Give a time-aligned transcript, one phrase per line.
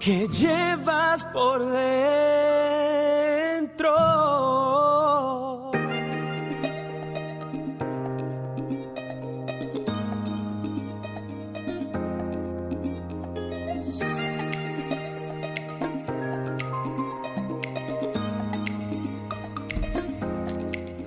[0.00, 2.10] que llevas por dentro.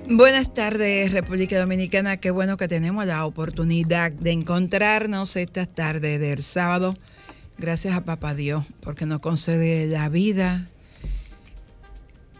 [0.08, 2.18] Buenas tardes, República Dominicana.
[2.18, 6.94] Qué bueno que tenemos la oportunidad de encontrarnos esta tarde del sábado.
[7.56, 10.68] Gracias a Papá Dios, porque nos concede la vida,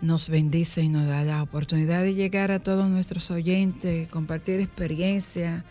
[0.01, 5.65] nos bendice y nos da la oportunidad de llegar a todos nuestros oyentes, compartir experiencia,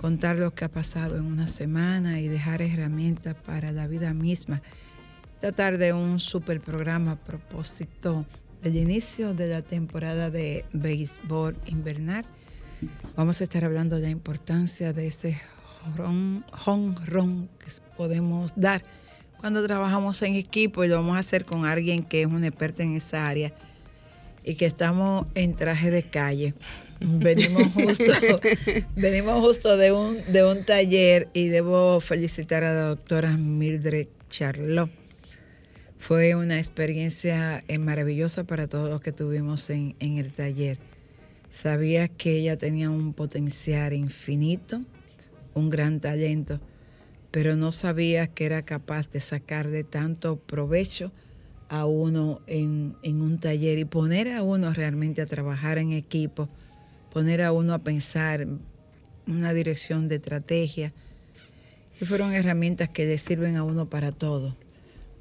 [0.00, 4.62] contar lo que ha pasado en una semana y dejar herramientas para la vida misma.
[5.34, 8.24] Esta tarde un super programa a propósito
[8.62, 12.24] del inicio de la temporada de béisbol invernal.
[13.14, 15.38] Vamos a estar hablando de la importancia de ese
[16.64, 18.82] home run que podemos dar
[19.38, 22.82] cuando trabajamos en equipo y lo vamos a hacer con alguien que es un experto
[22.82, 23.52] en esa área
[24.44, 26.54] y que estamos en traje de calle.
[27.00, 28.12] Venimos justo,
[28.94, 34.90] venimos justo de un, de un taller y debo felicitar a la doctora Mildred Charlot
[36.00, 40.78] fue una experiencia eh, maravillosa para todos los que tuvimos en, en el taller.
[41.50, 44.80] Sabía que ella tenía un potencial infinito,
[45.54, 46.60] un gran talento,
[47.30, 51.12] pero no sabía que era capaz de sacar de tanto provecho
[51.68, 56.48] a uno en, en, un taller y poner a uno realmente a trabajar en equipo,
[57.12, 58.46] poner a uno a pensar
[59.26, 60.92] una dirección de estrategia.
[62.00, 64.56] Y fueron herramientas que le sirven a uno para todo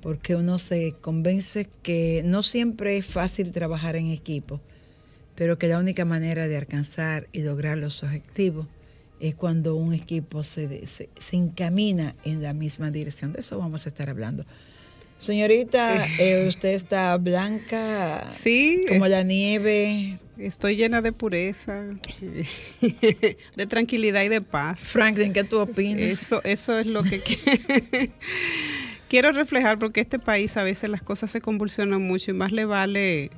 [0.02, 4.62] porque uno se convence que no siempre es fácil trabajar en equipo,
[5.36, 8.68] pero que la única manera de alcanzar y lograr los objetivos
[9.20, 13.34] es cuando un equipo se, se, se encamina en la misma dirección.
[13.34, 14.46] De eso vamos a estar hablando.
[15.20, 20.18] Señorita, eh, usted está blanca, sí, como la nieve.
[20.38, 21.84] Estoy llena de pureza,
[22.82, 24.80] de tranquilidad y de paz.
[24.80, 26.04] Franklin, ¿qué tú opinas?
[26.04, 27.20] Eso, eso es lo que
[29.10, 32.64] quiero reflejar porque este país a veces las cosas se convulsionan mucho y más le
[32.64, 33.30] vale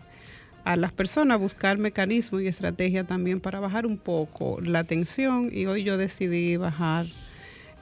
[0.63, 5.65] a las personas buscar mecanismos y estrategias también para bajar un poco la tensión y
[5.65, 7.05] hoy yo decidí bajar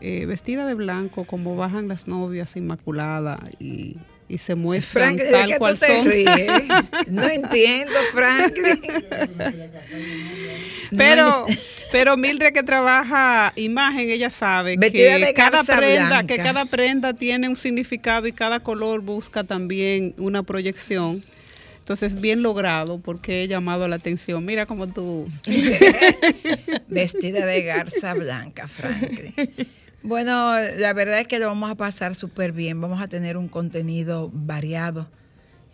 [0.02, 3.98] eh, vestida de blanco como bajan las novias inmaculadas y,
[4.30, 6.08] y se muestran tal ¿de qué cual tú te son.
[6.10, 6.36] ríes?
[7.08, 8.82] No entiendo, Franklin.
[10.98, 11.46] Pero,
[11.92, 16.24] pero Mildred que trabaja imagen, ella sabe Vestida que de cada prenda, blanca.
[16.36, 21.24] que cada prenda tiene un significado y cada color busca también una proyección.
[21.90, 24.46] Entonces, bien logrado porque he llamado la atención.
[24.46, 25.28] Mira cómo tú.
[26.88, 29.34] Vestida de garza blanca, Franklin.
[30.04, 32.80] Bueno, la verdad es que lo vamos a pasar súper bien.
[32.80, 35.10] Vamos a tener un contenido variado.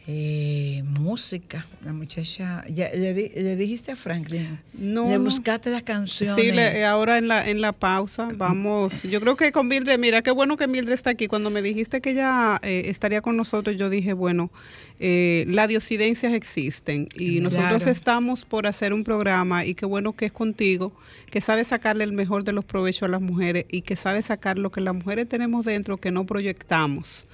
[0.07, 1.65] Eh, música.
[1.83, 6.35] La muchacha, ya, le, le dijiste a Franklin, No, le buscaste las canciones.
[6.35, 9.01] Sí, le- ahora en la, en la pausa vamos.
[9.01, 11.27] Yo creo que con Mildred, mira, qué bueno que Mildred está aquí.
[11.27, 14.51] Cuando me dijiste que ella eh, estaría con nosotros, yo dije, bueno,
[14.99, 17.91] eh, las diosidencias existen y nosotros Claro.
[17.91, 20.93] estamos por hacer un programa y qué bueno que es contigo,
[21.31, 24.59] que sabe sacarle el mejor de los provechos a las mujeres y que sabe sacar
[24.59, 27.25] lo que las mujeres tenemos dentro que no proyectamos.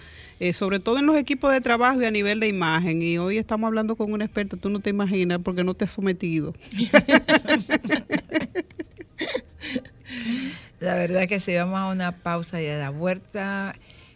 [0.44, 3.04] Eh, sobre todo en los equipos de trabajo y a nivel de imagen.
[3.04, 5.92] Y hoy estamos hablando con una experta, tú no te imaginas porque no te has
[5.92, 6.56] sometido.
[10.80, 13.76] La verdad que si vamos a una pausa y a la vuelta,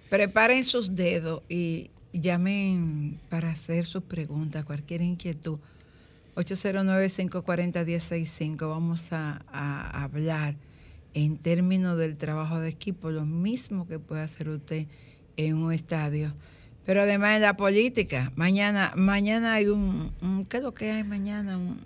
[0.10, 5.60] preparen sus dedos y llamen para hacer sus preguntas, cualquier inquietud.
[6.38, 8.68] 809-540-1065.
[8.68, 9.44] Vamos a
[10.04, 10.56] hablar
[11.14, 14.88] en términos del trabajo de equipo, lo mismo que puede hacer usted
[15.38, 16.34] en un estadio.
[16.86, 21.04] Pero además en la política, mañana, mañana hay un, un- ¿qué es lo que hay
[21.04, 21.58] mañana?
[21.58, 21.80] Un-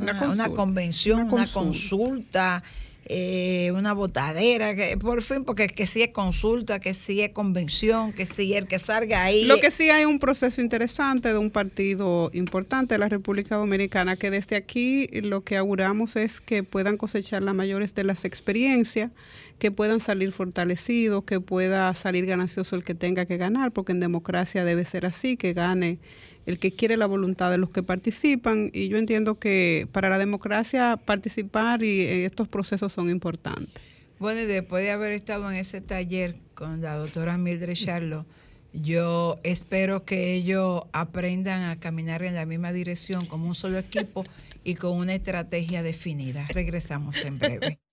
[0.00, 0.44] Una Una, consulta.
[0.46, 1.60] una convención, Una una consulta.
[1.60, 2.62] consulta
[3.08, 8.12] eh, una botadera, que por fin, porque que sí es consulta, que sí es convención,
[8.12, 9.44] que sí el que salga ahí.
[9.44, 14.16] Lo que sí hay un proceso interesante de un partido importante de la República Dominicana,
[14.16, 19.12] que desde aquí lo que auguramos es que puedan cosechar las mayores de las experiencias,
[19.58, 24.00] que puedan salir fortalecidos, que pueda salir ganancioso el que tenga que ganar, porque en
[24.00, 25.98] democracia debe ser así, que gane
[26.46, 30.18] el que quiere la voluntad de los que participan y yo entiendo que para la
[30.18, 33.82] democracia participar y eh, estos procesos son importantes.
[34.18, 38.24] Bueno, y después de haber estado en ese taller con la doctora Mildred Charlo,
[38.72, 44.24] yo espero que ellos aprendan a caminar en la misma dirección como un solo equipo
[44.64, 46.46] y con una estrategia definida.
[46.48, 47.78] Regresamos en breve.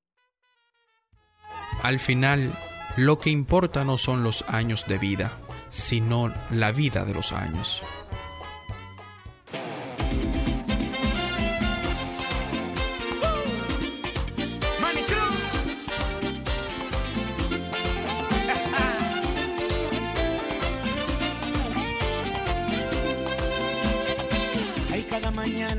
[1.84, 2.54] Al final,
[2.98, 5.32] lo que importa no son los años de vida,
[5.70, 7.84] sino la vida de los años.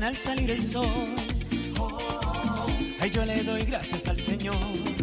[0.05, 0.85] al salir el sol.
[2.99, 4.94] ay, yo le doy gracias al Señor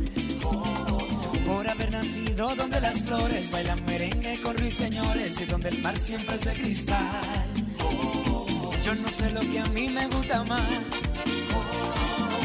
[2.37, 7.20] donde las flores bailan merengue con ruiseñores y donde el mar siempre es de cristal.
[8.84, 10.62] yo no sé lo que a mí me gusta más,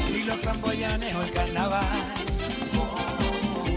[0.10, 2.04] si los framboyanes o el carnaval.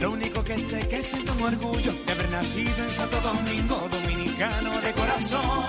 [0.00, 4.80] Lo único que sé que siento un orgullo de haber nacido en Santo Domingo, dominicano
[4.80, 5.64] de corazón.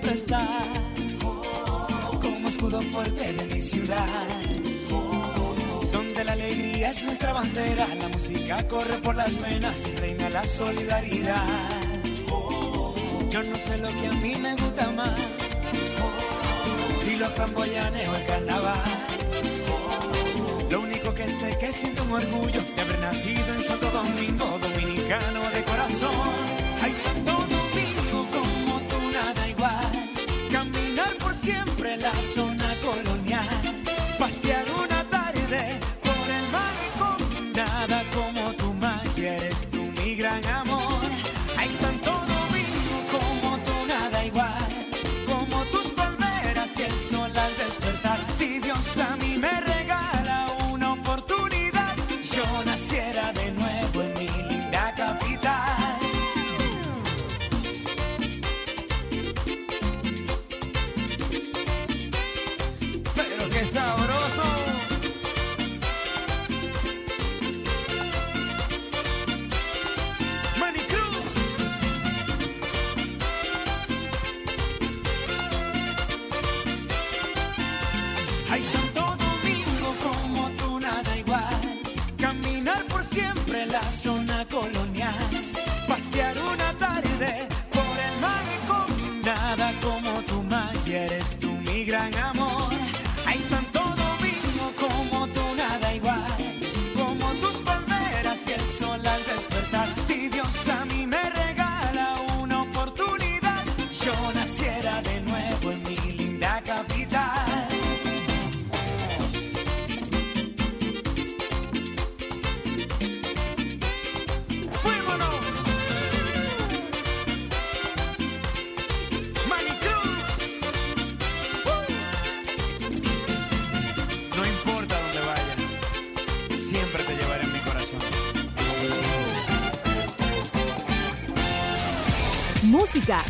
[0.00, 0.46] Siempre está,
[2.20, 4.06] como escudo fuerte de mi ciudad.
[5.92, 10.44] Donde la alegría es nuestra bandera, la música corre por las venas y reina la
[10.44, 11.46] solidaridad.
[13.30, 15.20] Yo no sé lo que a mí me gusta más,
[17.02, 19.06] si los framboyanes o el carnaval.
[20.70, 25.50] Lo único que sé que siento un orgullo de haber nacido en Santo Domingo, dominicano
[25.50, 26.19] de corazón.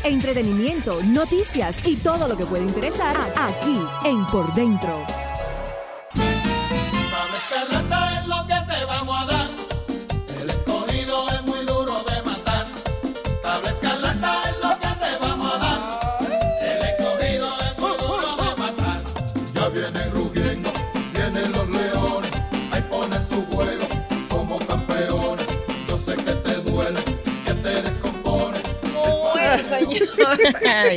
[0.04, 5.19] Entretenimiento, noticias y todo lo que puede interesar aquí en Por Dentro.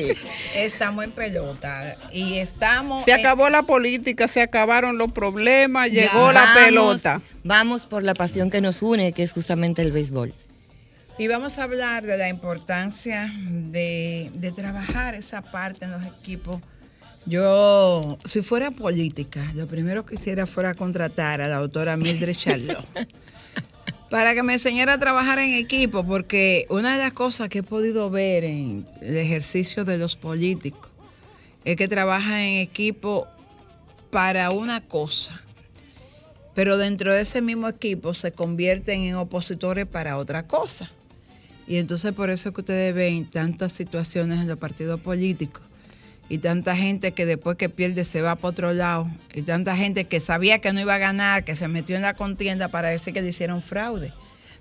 [0.55, 3.05] Estamos en pelota y estamos.
[3.05, 7.21] Se en- acabó la política, se acabaron los problemas, llegó la Vamos- pelota.
[7.43, 10.33] Vamos por la pasión que nos une, que es justamente el béisbol.
[11.17, 16.59] Y vamos a hablar de la importancia de, de trabajar esa parte en los equipos.
[17.25, 22.85] Yo, si fuera política, lo primero que hiciera fuera contratar a la doctora Mildred Charlot
[24.13, 27.63] para que me enseñara a trabajar en equipo, porque una de las cosas que he
[27.63, 30.91] podido ver en el ejercicio de los políticos
[31.65, 33.25] es que trabajan en equipo
[34.11, 35.41] para una cosa,
[36.53, 40.91] pero dentro de ese mismo equipo se convierten en opositores para otra cosa.
[41.65, 45.63] Y entonces por eso es que ustedes ven tantas situaciones en los partidos políticos
[46.33, 50.05] y tanta gente que después que pierde se va para otro lado y tanta gente
[50.05, 53.13] que sabía que no iba a ganar, que se metió en la contienda para decir
[53.13, 54.11] que le hicieron fraude.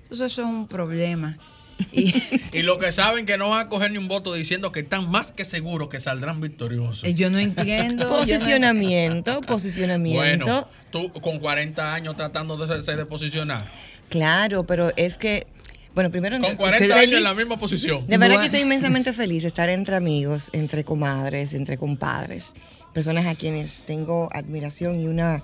[0.03, 1.39] Entonces eso es un problema.
[1.91, 2.13] Y
[2.53, 5.11] Y lo que saben que no van a coger ni un voto diciendo que están
[5.11, 7.09] más que seguros que saldrán victoriosos.
[7.15, 8.05] yo no entiendo.
[8.05, 10.19] no- Posicionamiento, posicionamiento.
[10.45, 13.65] Bueno, tú con 40 años tratando de ser de posicionar.
[14.11, 15.47] Claro, pero es que,
[15.95, 16.39] bueno, primero...
[16.41, 18.07] Con 40 que años en la misma posición.
[18.07, 18.41] De verdad Bueno.
[18.41, 22.47] que estoy inmensamente feliz de estar entre amigos, entre comadres, entre compadres,
[22.93, 25.43] personas a quienes tengo admiración y una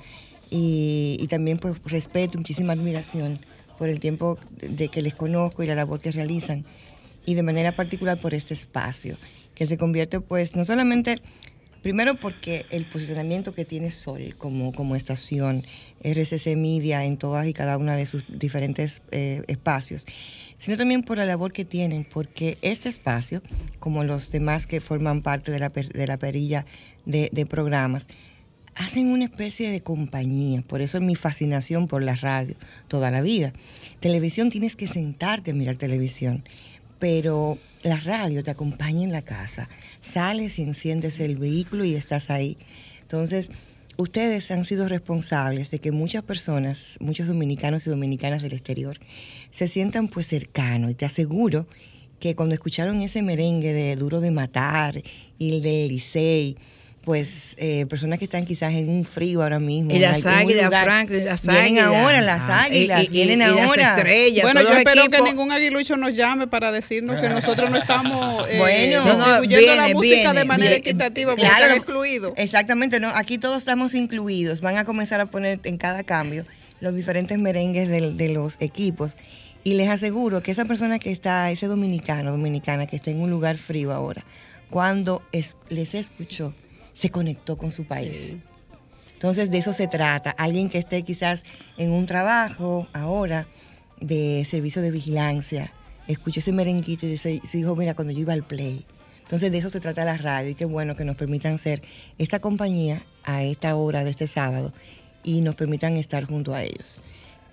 [0.50, 3.40] y, y también pues respeto, muchísima admiración
[3.78, 6.64] por el tiempo de que les conozco y la labor que realizan
[7.26, 9.18] y de manera particular por este espacio
[9.54, 11.18] que se convierte pues no solamente
[11.88, 15.64] Primero porque el posicionamiento que tiene Sol como, como estación,
[16.04, 20.04] RCC Media en todas y cada una de sus diferentes eh, espacios,
[20.58, 23.40] sino también por la labor que tienen, porque este espacio,
[23.78, 26.66] como los demás que forman parte de la, de la perilla
[27.06, 28.06] de, de programas,
[28.74, 30.60] hacen una especie de compañía.
[30.60, 32.54] Por eso es mi fascinación por la radio
[32.88, 33.54] toda la vida.
[34.00, 36.44] Televisión tienes que sentarte a mirar televisión,
[36.98, 39.68] pero la radio te acompaña en la casa.
[40.00, 42.56] Sales y enciendes el vehículo y estás ahí.
[43.02, 43.50] Entonces,
[43.96, 48.98] ustedes han sido responsables de que muchas personas, muchos dominicanos y dominicanas del exterior,
[49.50, 50.90] se sientan pues cercanos.
[50.90, 51.66] Y te aseguro
[52.20, 55.00] que cuando escucharon ese merengue de Duro de Matar
[55.38, 56.56] y el del Licey,
[57.08, 59.90] pues eh, personas que están quizás en un frío ahora mismo.
[59.94, 61.86] Y las águilas, Franklin, las Vienen águilas.
[61.86, 63.96] ahora las Ah, águilas, y- y- vienen y las ahora.
[63.96, 64.42] estrellas.
[64.42, 68.58] Bueno, yo espero que ningún aguilucho nos llame para decirnos que nosotros no estamos eh,
[68.58, 69.06] Bueno.
[69.06, 69.56] No, la música
[69.96, 70.76] viene, de manera viene.
[70.76, 72.32] equitativa porque Claro, están lo- excluidos.
[72.36, 73.08] Exactamente, no.
[73.14, 74.60] Aquí todos estamos incluidos.
[74.60, 76.44] Van a comenzar a poner en cada cambio
[76.80, 79.16] los diferentes merengues de, los equipos.
[79.64, 83.30] Y les aseguro que esa persona que está, ese dominicano, dominicana que está en un
[83.30, 84.26] lugar frío ahora,
[84.68, 86.52] cuando es- les escuchó,
[86.98, 88.36] se conectó con su país.
[89.12, 90.30] Entonces de eso se trata.
[90.30, 91.44] Alguien que esté quizás
[91.76, 93.46] en un trabajo ahora
[94.00, 95.72] de servicio de vigilancia,
[96.08, 98.84] escuchó ese merenguito y se dijo, mira, cuando yo iba al play.
[99.22, 101.82] Entonces de eso se trata la radio y qué bueno que nos permitan ser
[102.16, 104.72] esta compañía a esta hora de este sábado
[105.22, 107.00] y nos permitan estar junto a ellos.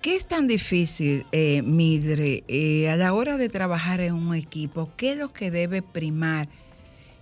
[0.02, 4.90] ¿Qué es tan difícil, eh, Mildred, eh, a la hora de trabajar en un equipo?
[4.96, 6.48] ¿Qué es lo que debe primar?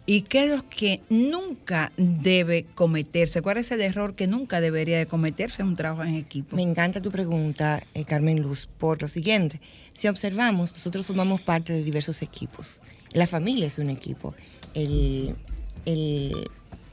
[0.06, 3.40] ¿Y qué es lo que nunca debe cometerse?
[3.40, 6.56] ¿Cuál es el error que nunca debería de cometerse en un trabajo en equipo?
[6.56, 9.62] Me encanta tu pregunta, eh, Carmen Luz, por lo siguiente.
[9.94, 12.82] Si observamos, nosotros formamos parte de diversos equipos.
[13.12, 14.34] La familia es un equipo.
[14.74, 15.34] El,
[15.86, 16.50] el-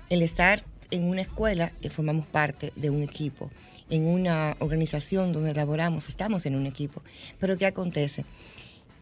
[0.10, 3.51] estar en una escuela, eh, formamos parte de un equipo.
[3.89, 7.01] En una organización donde laboramos, estamos en un equipo.
[7.39, 8.24] Pero ¿qué acontece?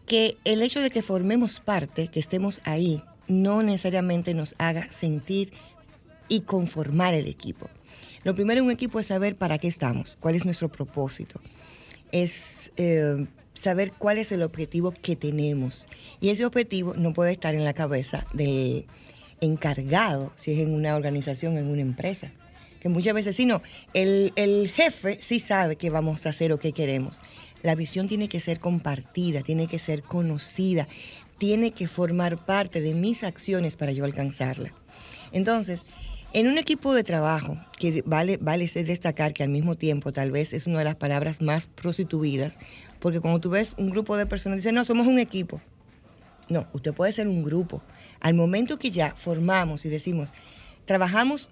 [0.06, 5.52] Que el hecho de que formemos parte, que estemos ahí, no necesariamente nos haga sentir
[6.28, 7.70] y conformar el equipo.
[8.24, 11.40] Lo primero en un equipo es saber para qué estamos, cuál es nuestro propósito.
[12.12, 15.88] Es eh, saber cuál es el objetivo que tenemos.
[16.20, 18.86] Y ese objetivo no puede estar en la cabeza del
[19.40, 22.30] encargado, si es en una organización, en una empresa.
[22.80, 23.62] Que muchas veces sí, no.
[23.94, 27.22] El, el jefe sí sabe qué vamos a hacer o qué queremos.
[27.62, 30.88] La visión tiene que ser compartida, tiene que ser conocida,
[31.40, 34.74] tiene que formar parte de mis acciones para yo alcanzarla.
[35.32, 35.84] Entonces,
[36.34, 40.52] en un equipo de trabajo, que vale, vale destacar que al mismo tiempo tal vez
[40.52, 42.58] es una de las palabras más prostituidas,
[42.98, 45.62] porque cuando tú ves un grupo de personas, dicen, no, somos un equipo.
[46.50, 47.82] No, usted puede ser un grupo.
[48.20, 50.34] Al momento que ya formamos y decimos,
[50.84, 51.48] trabajamos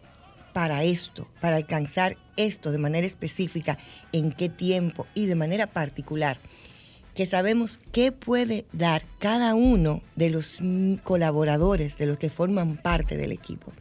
[0.52, 3.78] para esto, para alcanzar esto de manera específica,
[4.12, 6.38] en qué tiempo y de manera particular,
[7.18, 10.60] que sabemos qué puede dar cada uno de los
[11.02, 13.72] colaboradores, de los que forman parte del equipo.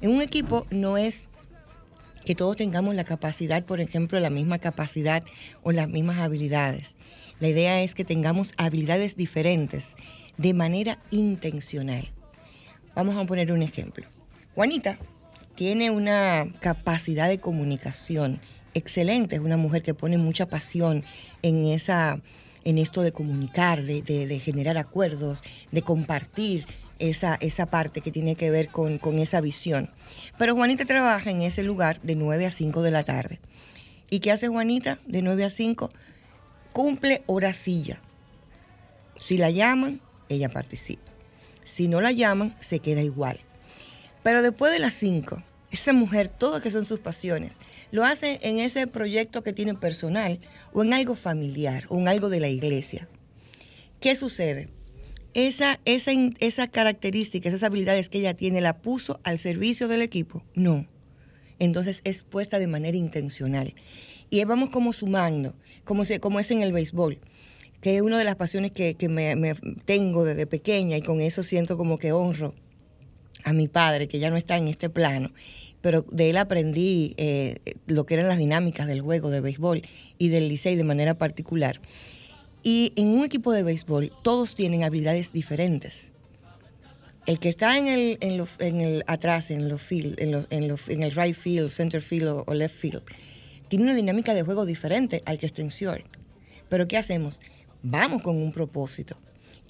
[0.00, 1.28] En un equipo no es
[2.24, 5.22] que todos tengamos la capacidad, por ejemplo, la misma capacidad
[5.62, 6.96] o las mismas habilidades.
[7.38, 9.94] La idea es que tengamos habilidades diferentes
[10.36, 12.08] de manera intencional.
[12.96, 14.06] Vamos a poner un ejemplo.
[14.56, 14.98] Juanita
[15.54, 18.40] tiene una capacidad de comunicación
[18.74, 21.04] excelente, es una mujer que pone mucha pasión
[21.42, 22.20] en esa
[22.64, 26.66] en esto de comunicar, de, generar acuerdos, de compartir
[26.98, 29.90] esa, esa parte que tiene que ver con, con esa visión.
[30.38, 33.40] Pero Juanita trabaja en ese lugar de 9 a 5 de la tarde.
[34.10, 35.90] ¿Y qué hace Juanita de 9 a 5?
[36.72, 38.00] Cumple hora silla.
[39.20, 41.10] Si la llaman, ella participa.
[41.64, 43.40] Si no la llaman, se queda igual.
[44.22, 47.58] Pero después de las 5, esa mujer, todo que son sus pasiones,
[47.92, 50.40] lo hace en ese proyecto que tiene personal
[50.72, 53.06] o en algo familiar o en algo de la iglesia.
[54.00, 54.68] ¿Qué sucede?
[55.34, 60.02] Esa, esa, in- esa característica, esas habilidades que ella tiene, ¿la puso al servicio del
[60.02, 60.42] equipo?
[60.54, 60.86] No.
[61.58, 63.74] Entonces es puesta de manera intencional.
[64.30, 67.20] Y vamos como sumando, como, se, como es en el béisbol,
[67.80, 71.20] que es una de las pasiones que, que me, me tengo desde pequeña y con
[71.20, 72.54] eso siento como que honro
[73.44, 75.32] a mi padre, que ya no está en este plano,
[75.80, 77.56] pero de él aprendí eh,
[77.86, 79.82] lo que eran las dinámicas del juego de béisbol
[80.18, 81.80] y del licey de manera particular.
[82.62, 86.12] Y en un equipo de béisbol todos tienen habilidades diferentes.
[87.26, 90.46] El que está en el, en lo- en el atrás, en, field, en, los-
[90.88, 93.02] en, el right field, center field o, o left field,
[93.68, 96.04] tiene una dinámica de juego diferente al que está en short.
[96.68, 97.40] Pero ¿qué hacemos?
[97.82, 99.16] Vamos con un propósito.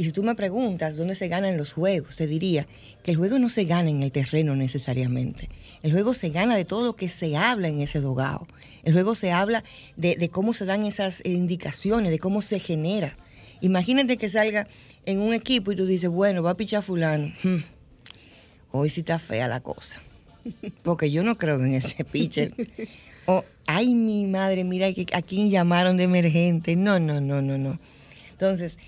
[0.02, 2.66] Y si tú me preguntas dónde se ganan los juegos, te diría
[3.04, 5.48] que el juego no se gana en el terreno necesariamente.
[5.84, 8.48] El juego se gana de todo lo que se habla en ese dogado.
[8.82, 9.62] El juego se habla
[9.96, 13.16] de, cómo se dan esas indicaciones, de cómo se genera.
[13.60, 14.66] Imagínate que salga
[15.06, 17.32] en un equipo y tú dices, bueno, va a pichar fulano.
[17.44, 17.58] Hmm,
[18.72, 20.02] Hoy sí está fea la cosa.
[20.82, 22.52] Porque yo no creo en ese pitcher.
[23.26, 26.74] O, ay, mi madre, mira a quién llamaron de emergente.
[26.74, 27.78] No, no, no, no, no.
[28.32, 28.78] Entonces,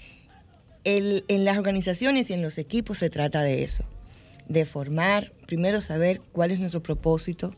[0.85, 3.85] el- en las organizaciones y en los equipos se trata de eso.
[4.49, 7.55] De formar, primero saber cuál es nuestro propósito,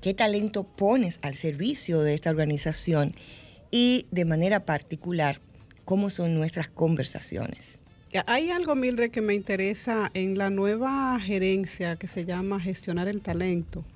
[0.00, 3.14] qué talento pones al servicio de esta organización
[3.70, 5.40] y de manera particular,
[5.84, 7.78] cómo son nuestras conversaciones.
[8.26, 13.22] Hay algo, Mildred, que me interesa en la nueva gerencia que se llama Gestionar el
[13.22, 13.86] Talento.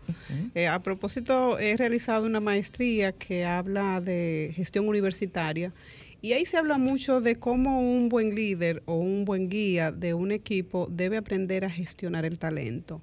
[0.55, 5.71] Eh, a propósito, he realizado una maestría que habla de gestión universitaria
[6.23, 10.15] y ahí se habla mucho de cómo un buen líder o un buen guía de
[10.15, 13.03] un equipo debe aprender a gestionar el talento.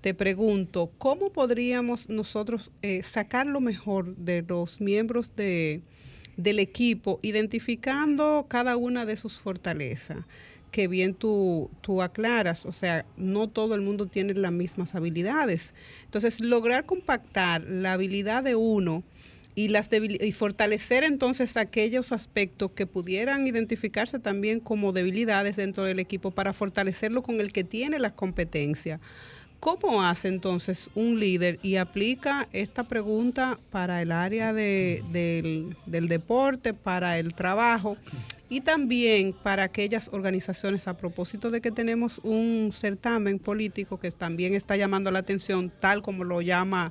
[0.00, 5.82] Te pregunto, ¿cómo podríamos nosotros eh, sacar lo mejor de los miembros de,
[6.36, 10.18] del equipo, identificando cada una de sus fortalezas?
[10.70, 15.74] Que bien tú, tú aclaras, o sea, no todo el mundo tiene las mismas habilidades.
[16.04, 19.02] Entonces, lograr compactar la habilidad de uno
[19.54, 25.84] y, las debil- y fortalecer entonces aquellos aspectos que pudieran identificarse también como debilidades dentro
[25.84, 29.00] del equipo para fortalecerlo con el que tiene las competencias.
[29.58, 36.08] ¿Cómo hace entonces un líder y aplica esta pregunta para el área de- del, del
[36.08, 37.98] deporte, para el trabajo
[38.48, 44.54] y también para aquellas organizaciones a propósito de que tenemos un certamen político que también
[44.54, 46.90] está llamando la atención, tal como lo llama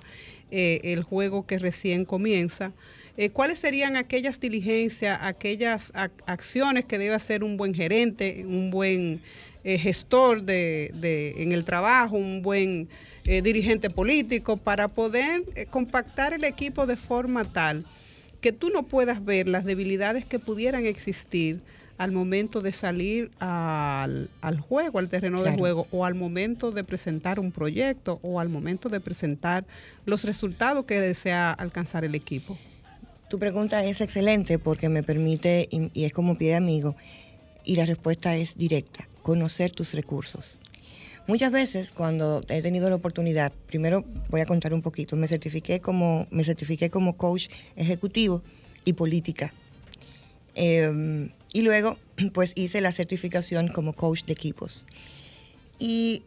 [0.51, 2.71] eh, el juego que recién comienza?
[3.17, 8.71] Eh, ¿Cuáles serían aquellas diligencias, aquellas ac- acciones que debe hacer un buen gerente, un
[8.71, 9.21] buen
[9.63, 12.87] eh, gestor de, de- en el trabajo, un buen
[13.25, 17.85] eh, dirigente político, para poder eh, compactar el equipo de forma tal
[18.39, 21.59] que tú no puedas ver las debilidades que pudieran existir
[21.99, 26.85] al momento de salir al, al juego, al terreno de juego, o al momento de
[26.85, 29.65] presentar un proyecto, o al momento de presentar
[30.05, 32.57] los resultados que desea alcanzar el equipo.
[33.29, 36.95] Tu pregunta es excelente porque me permite, y, y es como pie de amigo,
[37.65, 40.57] y la respuesta es directa, conocer tus recursos.
[41.27, 45.81] Muchas veces cuando he tenido la oportunidad, primero voy a contar un poquito, me certifiqué
[45.81, 48.41] como, me certifiqué como coach ejecutivo
[48.85, 49.53] y política.
[50.55, 51.97] Eh, y luego
[52.33, 54.85] pues hice la certificación como coach de equipos.
[55.79, 56.23] Y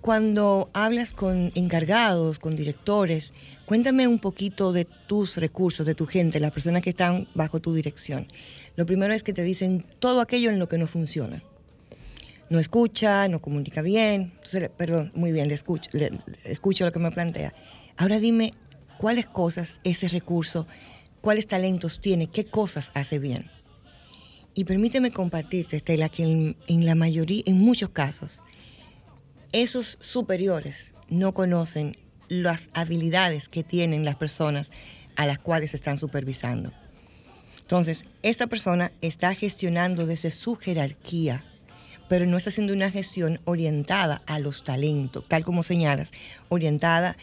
[0.00, 3.32] cuando hablas con encargados, con directores,
[3.64, 7.72] cuéntame un poquito de tus recursos, de tu gente, las personas que están bajo tu
[7.72, 8.26] dirección.
[8.74, 11.44] Lo primero es que te dicen todo aquello en lo que no funciona.
[12.50, 14.32] No escucha, no comunica bien.
[14.34, 16.10] Entonces, perdón, muy bien, le escucho, le
[16.44, 17.54] escucho lo que me plantea.
[17.96, 18.54] Ahora dime
[18.98, 20.66] cuáles cosas ese recurso,
[21.20, 23.50] cuáles talentos tiene, qué cosas hace bien.
[24.54, 28.42] Y permíteme compartirte, Estela, que en, la mayoría, en muchos casos,
[29.52, 31.96] esos superiores no conocen
[32.28, 34.70] las habilidades que tienen las personas
[35.16, 36.72] a las cuales están supervisando.
[37.60, 41.44] Entonces, esta persona está gestionando desde su jerarquía,
[42.08, 46.12] pero no está haciendo una gestión orientada a los talentos, tal como señalas,
[46.50, 47.16] orientada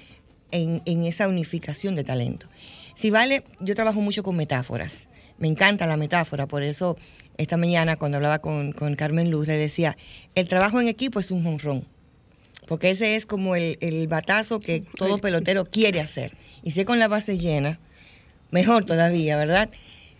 [0.52, 2.48] en, en esa unificación de talento.
[2.96, 5.08] Si vale, yo trabajo mucho con metáforas.
[5.38, 6.98] Me encanta la metáfora, por eso
[7.38, 9.96] esta mañana cuando hablaba con, con Carmen Luz le decía,
[10.36, 11.86] el trabajo en equipo es un jonrón,
[12.68, 16.36] porque ese es como el, el batazo que todo pelotero quiere hacer.
[16.62, 17.80] Y si es con la base llena,
[18.52, 19.70] mejor todavía, ¿verdad?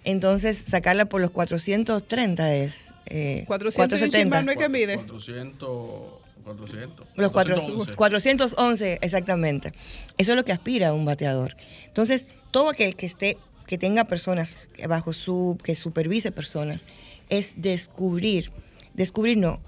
[0.06, 2.94] Entonces, sacarla por los 430 es...
[3.08, 4.96] Eh, 400 y un chismán no es que mide.
[4.96, 6.19] 400.
[6.56, 7.08] 400.
[7.16, 7.96] Los cuatro- 411.
[7.96, 9.72] 411, exactamente.
[10.18, 11.56] Eso es lo que aspira a un bateador.
[11.86, 16.86] Entonces, todo aquel que esté, que tenga personas bajo su, que supervise personas,
[17.30, 18.52] es descubrir,
[18.94, 19.62] descubrir no,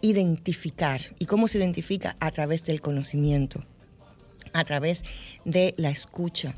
[0.00, 1.00] identificar.
[1.18, 2.16] ¿Y cómo se identifica?
[2.20, 3.64] A través del conocimiento,
[4.52, 5.02] a través
[5.44, 6.54] de la escucha.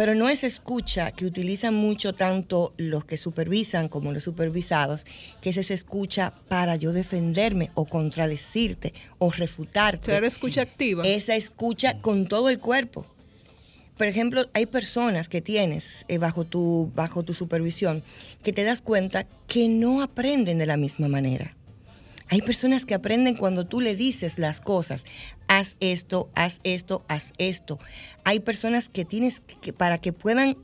[0.00, 5.04] Pero no es escucha que utilizan mucho tanto los que supervisan como los supervisados,
[5.42, 10.10] que es esa escucha para yo defenderme o contradecirte o refutarte.
[10.10, 11.06] Ser escucha activa.
[11.06, 13.04] Esa escucha con todo el cuerpo.
[13.98, 18.02] Por ejemplo, hay personas que tienes eh, bajo, tu, bajo tu supervisión
[18.42, 21.58] que te das cuenta que no aprenden de la misma manera.
[22.30, 25.04] Hay personas que aprenden cuando tú le dices las cosas,
[25.48, 27.80] haz esto, haz esto, haz esto.
[28.22, 30.56] Hay personas que tienes que, para que puedan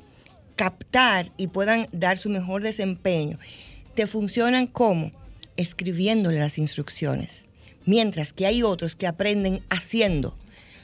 [0.55, 3.39] captar y puedan dar su mejor desempeño,
[3.95, 5.11] te funcionan como
[5.57, 7.47] escribiéndole las instrucciones.
[7.85, 10.37] Mientras que hay otros que aprenden haciendo.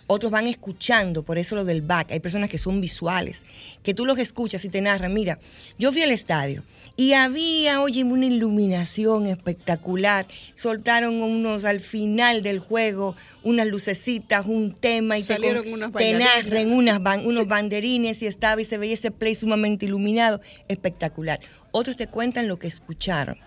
[0.09, 2.13] Otros van escuchando, por eso lo del back.
[2.13, 3.45] Hay personas que son visuales,
[3.83, 5.15] que tú los escuchas y te narran.
[5.15, 5.39] Mira,
[5.79, 6.65] yo fui al estadio
[6.97, 10.27] y había, oye, una iluminación espectacular.
[10.55, 16.13] Soltaron unos al final del juego, unas lucecitas, un tema y te, Salieron unas te
[16.15, 20.41] narran unas ban- unos banderines y estaba y se veía ese play sumamente iluminado.
[20.69, 21.41] Espectacular.
[21.71, 23.39] Otros te cuentan lo que escucharon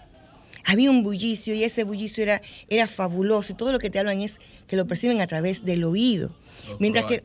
[0.65, 4.21] había un bullicio y ese bullicio era, era fabuloso y todo lo que te hablan
[4.21, 4.35] es
[4.67, 6.35] que lo perciben a través del oído.
[6.67, 7.21] Los Mientras que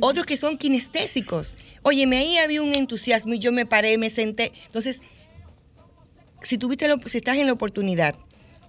[0.00, 1.56] otros que son kinestésicos.
[1.82, 4.52] Óyeme, ahí había un entusiasmo y yo me paré, me senté.
[4.66, 5.00] Entonces,
[6.42, 8.14] si, tuviste la- si estás en la oportunidad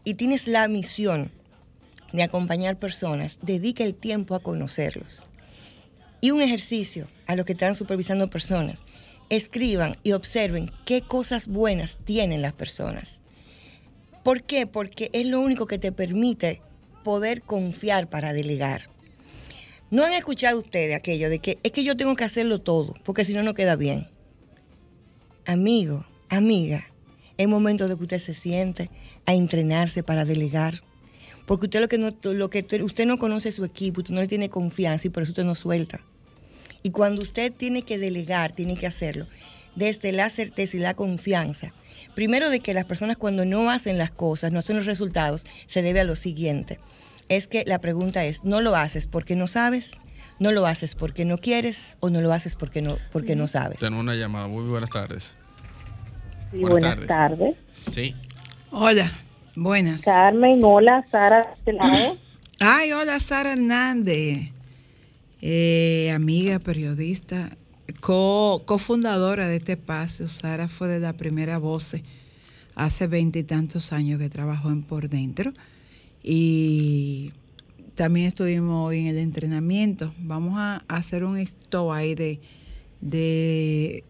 [0.03, 1.31] y tienes la misión
[2.13, 5.25] de acompañar personas, dedica el tiempo a conocerlos.
[6.21, 8.79] Y un ejercicio a los que están supervisando personas.
[9.29, 13.19] Escriban y observen qué cosas buenas tienen las personas.
[14.27, 14.67] ¿Por qué?
[14.67, 16.61] Porque es lo único que te permite
[17.05, 18.89] poder confiar para delegar.
[19.89, 23.23] ¿No han escuchado ustedes aquello de que es que yo tengo que hacerlo todo, porque
[23.23, 24.09] si no, no queda bien?
[25.45, 26.87] Amigo, amiga,
[27.37, 28.89] es momento de que usted se siente
[29.25, 30.83] a entrenarse para delegar.
[31.45, 34.27] Porque usted lo que, no, lo que usted no conoce su equipo, usted no le
[34.27, 36.01] tiene confianza y por eso usted no suelta.
[36.83, 39.25] Y cuando usted tiene que delegar, tiene que hacerlo
[39.77, 41.71] desde la certeza y la confianza.
[42.15, 45.81] Primero de que las personas cuando no hacen las cosas, no hacen los resultados, se
[45.81, 46.79] debe a lo siguiente.
[47.29, 49.91] Es que la pregunta es, ¿no lo haces porque no sabes?
[50.39, 51.97] ¿No lo haces porque no quieres?
[51.99, 53.79] ¿O no lo haces porque no, porque no sabes?
[53.79, 54.47] Tenemos una llamada.
[54.47, 55.35] Muy buenas tardes.
[56.51, 57.37] Sí, Buenas buenas, tardes.
[57.37, 57.55] tardes.
[57.93, 58.13] Sí.
[58.71, 59.11] Hola,
[59.55, 60.03] buenas.
[60.03, 61.77] Carmen, hola, Sara, este.
[62.59, 64.51] Ay, hola Sara Hernández,
[65.41, 67.51] eh, amiga, periodista,
[68.07, 70.29] co- cofundadora de este espacio.
[70.29, 71.93] Sara fue de la primera voz
[72.73, 75.51] hace veintitantos años que trabajó en Por Dentro
[76.23, 77.33] y
[77.95, 80.13] también estuvimos hoy en el entrenamiento.
[80.19, 82.39] Vamos a hacer un stop ahí de,
[83.01, 84.05] de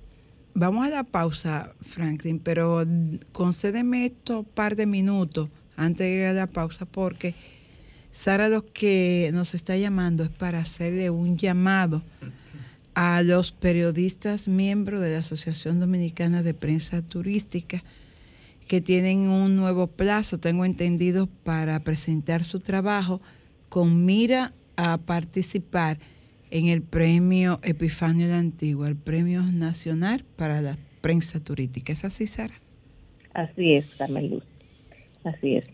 [0.53, 2.85] Vamos a la pausa, Franklin, pero
[3.31, 7.33] concédeme estos par de minutos antes de ir a la pausa porque
[8.11, 12.03] Sara lo que nos está llamando es para hacerle un llamado
[12.99, 17.83] a los periodistas miembros de la Asociación Dominicana de Prensa Turística
[18.67, 23.21] que tienen un nuevo plazo, tengo entendido, para presentar su trabajo
[23.69, 25.99] con mira a participar
[26.49, 31.93] en el premio Epifanio la Antigua, el premio nacional para la prensa turística.
[31.93, 32.55] ¿Es así, Sara?
[33.35, 34.43] Así es, Carmen Luz.
[35.23, 35.65] Así es.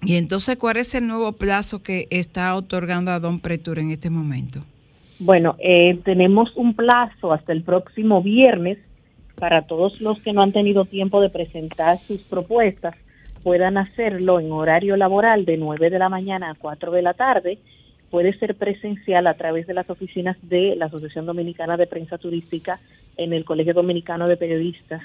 [0.00, 4.10] Y entonces, ¿cuál es el nuevo plazo que está otorgando a Don Pretura en este
[4.10, 4.64] momento?
[5.24, 8.78] Bueno, eh, tenemos un plazo hasta el próximo viernes
[9.36, 12.96] para todos los que no han tenido tiempo de presentar sus propuestas,
[13.44, 17.58] puedan hacerlo en horario laboral de 9 de la mañana a 4 de la tarde.
[18.10, 22.80] Puede ser presencial a través de las oficinas de la Asociación Dominicana de Prensa Turística
[23.16, 25.02] en el Colegio Dominicano de Periodistas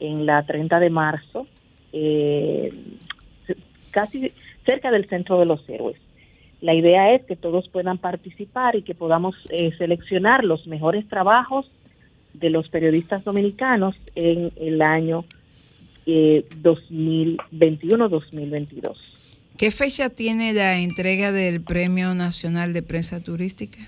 [0.00, 1.46] en la 30 de marzo,
[1.94, 2.74] eh,
[3.90, 4.30] casi
[4.66, 5.96] cerca del Centro de los Héroes.
[6.66, 11.70] La idea es que todos puedan participar y que podamos eh, seleccionar los mejores trabajos
[12.34, 15.24] de los periodistas dominicanos en el año
[16.06, 18.96] eh, 2021-2022.
[19.56, 23.78] ¿Qué fecha tiene la entrega del Premio Nacional de Prensa Turística?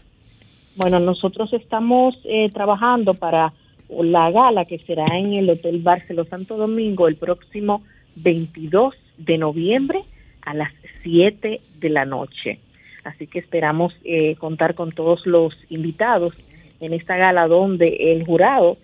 [0.77, 3.53] Bueno, nosotros estamos eh, trabajando para
[3.89, 7.83] la gala que será en el Hotel Barceló Santo Domingo el próximo
[8.15, 10.05] 22 de noviembre
[10.43, 12.61] a las 7 de la noche.
[13.09, 16.35] Así que esperamos eh, contar con todos los invitados
[16.79, 18.77] en esta gala donde el jurado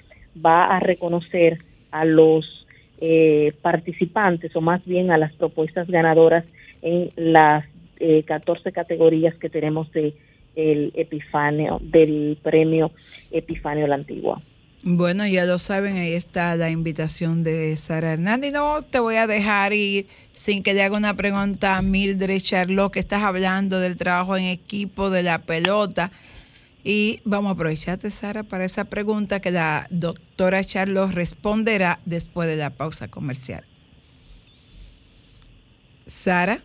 [0.44, 1.58] va a reconocer
[1.90, 2.66] a los
[3.00, 6.44] eh, participantes o más bien a las propuestas ganadoras
[6.80, 7.66] en las
[8.00, 10.14] eh, 14 categorías que tenemos de
[10.56, 12.92] el Epifanio del premio
[13.30, 14.40] Epifanio la Antigua.
[14.87, 18.53] Bueno, ya lo saben, ahí está la invitación de Sara Hernández.
[18.53, 22.92] No te voy a dejar ir sin que le haga una pregunta a Mildred Charlot,
[22.92, 26.12] que estás hablando del trabajo en equipo, de la pelota.
[26.85, 32.57] Y vamos a aprovecharte, Sara, para esa pregunta que la doctora Charlot responderá después de
[32.57, 33.64] la pausa comercial.
[36.07, 36.62] Sara.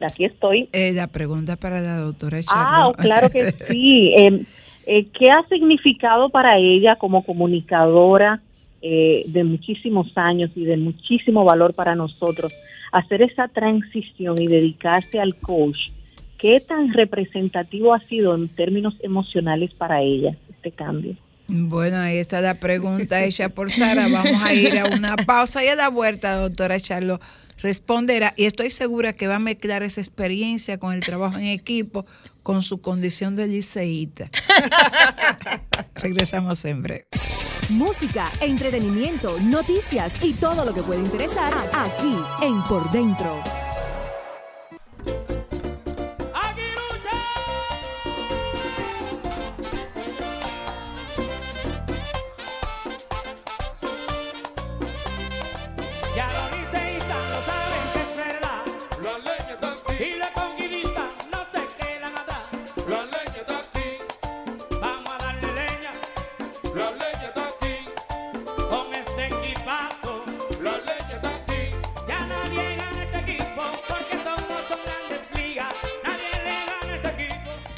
[0.00, 0.70] Aquí estoy.
[0.72, 2.96] Eh, la pregunta para la doctora Ah, Charlot.
[2.96, 4.14] claro que sí.
[4.16, 4.42] Eh,
[4.86, 8.40] eh, ¿Qué ha significado para ella como comunicadora
[8.80, 12.52] eh, de muchísimos años y de muchísimo valor para nosotros
[12.90, 15.90] hacer esa transición y dedicarse al coach?
[16.38, 21.14] ¿Qué tan representativo ha sido en términos emocionales para ella este cambio?
[21.46, 24.08] Bueno, ahí está la pregunta hecha por Sara.
[24.08, 27.20] Vamos a ir a una pausa y a la vuelta, doctora Charlo
[27.62, 28.32] responderá.
[28.36, 32.04] Y estoy segura que va a mezclar esa experiencia con el trabajo en equipo
[32.42, 34.28] con su condición de liceíta.
[35.94, 37.06] Regresamos en breve.
[37.70, 43.40] Música, entretenimiento, noticias y todo lo que puede interesar aquí en Por Dentro.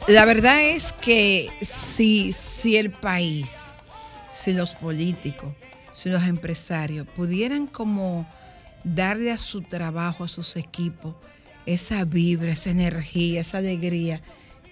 [0.06, 3.74] La verdad es que si, si el país,
[4.34, 5.54] si los políticos,
[5.94, 8.26] si los empresarios pudieran como
[8.84, 11.14] darle a su trabajo, a sus equipos,
[11.64, 14.20] esa vibra, esa energía, esa alegría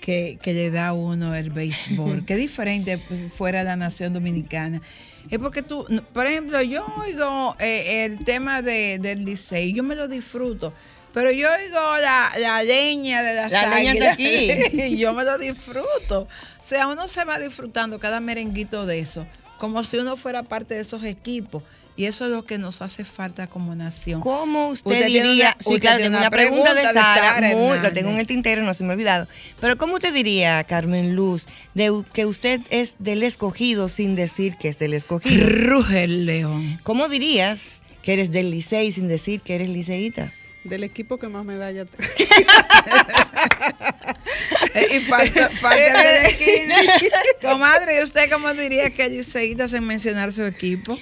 [0.02, 2.24] que, que le da a uno el béisbol.
[2.26, 3.02] Qué diferente
[3.34, 4.82] fuera la nación dominicana.
[5.30, 9.94] Es porque tú, por ejemplo, yo oigo eh, el tema de, del licey, yo me
[9.94, 10.74] lo disfruto.
[11.12, 14.76] Pero yo oigo la, la leña de las La leña está águilas, aquí.
[14.94, 16.20] y yo me lo disfruto.
[16.22, 19.26] O sea, uno se va disfrutando cada merenguito de eso,
[19.58, 21.62] como si uno fuera parte de esos equipos.
[21.94, 24.22] Y eso es lo que nos hace falta como nación.
[24.22, 25.24] ¿Cómo usted, diría?
[25.24, 27.92] una- sí, usted claro, tiene tengo una pregunta, de Sara, muy- lo Hernández.
[27.92, 29.28] tengo en el tintero, no se me ha olvidado.
[29.60, 34.68] Pero ¿cómo usted diría, Carmen Luz, de que usted es del escogido sin decir que
[34.68, 35.46] es del escogido?
[35.46, 36.80] Ruge el león.
[36.82, 40.32] ¿Cómo dirías que eres del licey sin decir que eres liceíta?
[40.64, 42.04] Del equipo que más medallas te-
[44.74, 46.76] Eh, y falta, falta el de la esquina.
[47.42, 50.98] Comadre, ¿y usted cómo diría que Liceíta sin mencionar su equipo?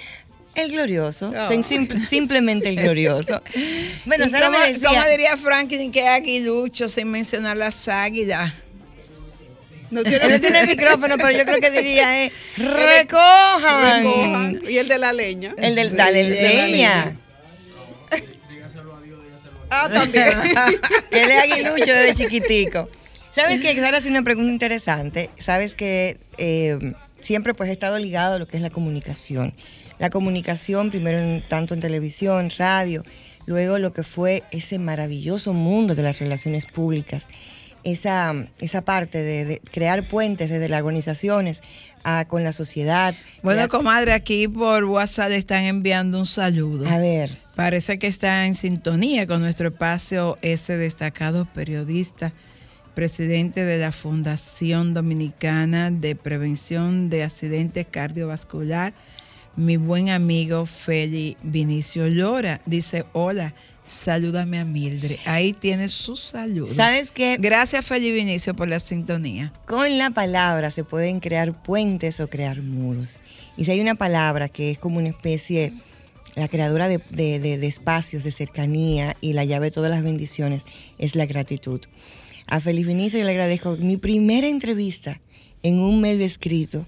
[0.55, 1.47] El glorioso, Oh.
[1.49, 3.41] sin- simple- simplemente el glorioso.
[4.05, 7.87] Bueno, ¿Y Sara cómo, me decía, cómo diría Franklin que es aguilucho sin mencionar las
[7.87, 8.51] águilas?
[9.91, 14.03] No no tiene micrófono, pero yo creo que diría, eh, recojan.
[14.03, 14.59] Recojan.
[14.67, 15.53] Y el de la leña.
[15.57, 17.17] El del, dale, El de la leña.
[19.71, 20.27] Ah, también.
[21.11, 22.89] él es aguilucho desde chiquitico.
[23.31, 25.29] ¿Sabes que Sara hace una pregunta interesante?
[25.39, 26.77] Sabes que eh,
[27.21, 29.53] siempre pues he estado ligado a lo que es la comunicación.
[29.99, 33.05] La comunicación, primero en- tanto en televisión, radio,
[33.45, 37.27] luego lo que fue ese maravilloso mundo de las relaciones públicas.
[37.83, 41.61] Esa, esa parte de, de crear puentes desde las organizaciones
[42.03, 43.15] a- con la sociedad.
[43.41, 46.87] Bueno, comadre, aquí por WhatsApp están enviando un saludo.
[46.87, 52.33] a ver, Parece que está en sintonía con nuestro espacio ese destacado periodista,
[52.95, 58.93] presidente de la Fundación Dominicana de Prevención de Accidentes Cardiovascular,
[59.55, 62.61] mi buen amigo Feli Vinicio Llora.
[62.65, 65.17] Dice, hola, salúdame a Mildred.
[65.25, 66.73] Ahí tiene su saludo.
[66.73, 67.37] ¿sabes qué?
[67.39, 69.51] Gracias Feli Vinicio por la sintonía.
[69.67, 73.19] Con la palabra se pueden crear puentes o crear muros.
[73.57, 75.73] Y si hay una palabra que es como una especie,
[76.35, 80.03] la creadora de, de- de- de espacios, de cercanía y la llave de todas las
[80.03, 80.63] bendiciones,
[80.97, 81.81] es la gratitud.
[82.47, 85.19] A Feliz Vinicio yo le agradezco mi primera entrevista
[85.63, 86.85] en un medio escrito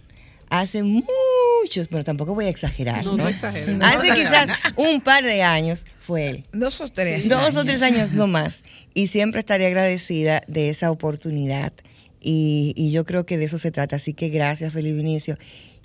[0.62, 1.08] hace mucho
[1.64, 3.06] muchos, pero tampoco voy a exagerar.
[3.06, 3.86] No, No, no.
[3.86, 6.44] Hace quizás un par de años fue él.
[6.52, 7.30] Dos o tres.
[7.30, 8.64] Dos o tres años no más.
[8.94, 11.74] Y siempre estaré agradecida de esa oportunidad.
[12.22, 13.96] Y, y yo creo que de eso se trata.
[13.96, 15.38] Así que gracias, Felipe Vinicio.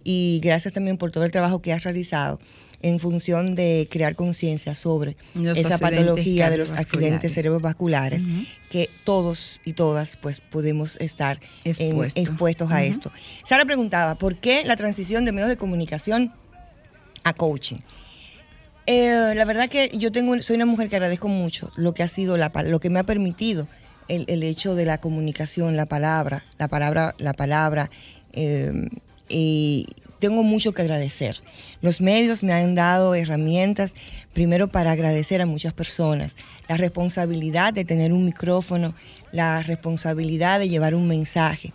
[0.05, 2.41] Y gracias también por todo el trabajo que has realizado
[2.81, 8.23] en función de crear conciencia sobre Los esa patología de los accidentes cerebrovasculares,
[8.71, 12.21] que todos y todas pues podemos estar en- Expuesto.
[12.21, 13.13] expuestos a esto.
[13.45, 16.33] Sara preguntaba, ¿por qué la transición de medios de comunicación
[17.25, 17.79] a coaching?
[18.87, 22.09] Eh, la verdad que yo tengo, soy una mujer que agradezco mucho lo que ha
[22.09, 23.69] sido la, lo que me ha permitido
[24.09, 27.91] el, el hecho de la comunicación, la palabra, la palabra, la palabra.
[28.33, 28.89] eh,
[29.29, 29.87] y
[30.19, 31.41] tengo mucho que agradecer.
[31.81, 33.95] Los medios me han dado herramientas,
[34.33, 36.37] primero para agradecer a muchas personas,
[36.69, 38.95] la responsabilidad de tener un micrófono,
[39.33, 41.73] la responsabilidad de llevar un mensaje.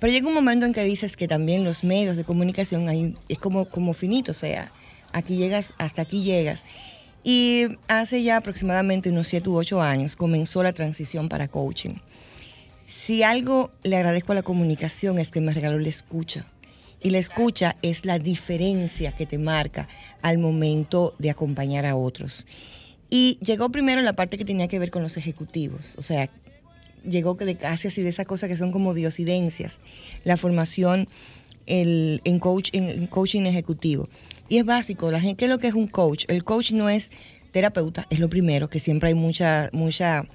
[0.00, 3.38] Pero llega un momento en que dices que también los medios de comunicación hay- es
[3.38, 4.72] como, como finito, o sea,
[5.12, 6.64] aquí llegas, hasta aquí llegas.
[7.24, 11.94] Y hace ya aproximadamente unos 7 u 8 años comenzó la transición para coaching.
[12.84, 16.46] Si algo le agradezco a la comunicación es que me regaló la escucha.
[17.02, 19.88] Y la escucha es la diferencia que te marca
[20.22, 22.46] al momento de acompañar a otros.
[23.10, 26.30] Y llegó primero la parte que tenía que ver con los ejecutivos, o sea,
[27.06, 29.80] llegó que casi así de esas cosas que son como diosidencias,
[30.24, 31.08] la formación
[31.66, 34.08] en, coach, en, coaching ejecutivo.
[34.48, 36.24] Y es básico, la gente, ¿qué es lo que es un coach?
[36.28, 37.10] El coach no es
[37.52, 40.26] terapeuta, es lo primero, que siempre hay mucha, mucha,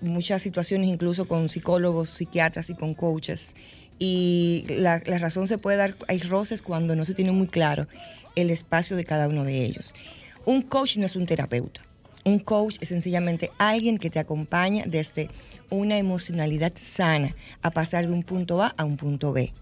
[0.00, 3.54] muchas situaciones incluso con psicólogos, psiquiatras y con coaches.
[3.98, 7.84] Y la, razón se puede dar, hay roces cuando no se tiene muy claro
[8.34, 9.94] el espacio de cada uno de ellos.
[10.44, 11.80] Un coach no es un terapeuta.
[12.24, 15.30] Un coach es sencillamente alguien que te acompaña desde
[15.70, 19.52] una emocionalidad sana a pasar de un punto A a un punto B.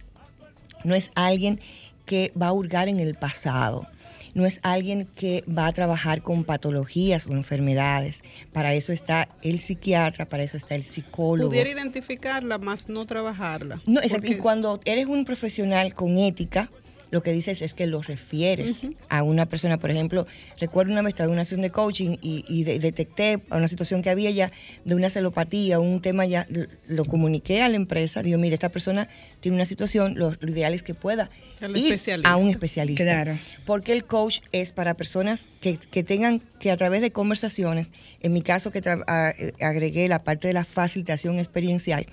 [0.83, 1.61] No es alguien
[2.05, 3.87] que va a hurgar en el pasado.
[4.35, 8.23] No es alguien que va a trabajar con patologías o enfermedades.
[8.53, 11.51] Para eso está el psiquiatra, para eso está el psicólogo.
[11.51, 13.81] Pudiera identificarla, más no trabajarla.
[13.87, 14.27] No, exacto.
[14.27, 16.69] Y Porque- cuando eres un profesional con ética,
[17.15, 19.79] lo que dices es que lo refieres a una persona.
[19.79, 20.27] Por ejemplo,
[20.59, 24.03] recuerdo una vez estaba en una sesión de coaching y, y de- detecté una situación
[24.03, 24.51] que había ya
[24.85, 26.45] de una celopatía, un tema ya,
[26.89, 28.21] lo, comuniqué a la empresa.
[28.25, 29.07] Digo, mire, esta persona
[29.39, 32.31] tiene una situación, lo, lo ideal es que pueda ir especialista.
[32.33, 33.05] a un especialista.
[33.05, 33.39] Claro.
[33.65, 37.91] Porque el coach es para personas que, que tengan que a través de conversaciones,
[38.23, 42.07] en mi caso que eh, agregué la parte de la facilitación experiencial,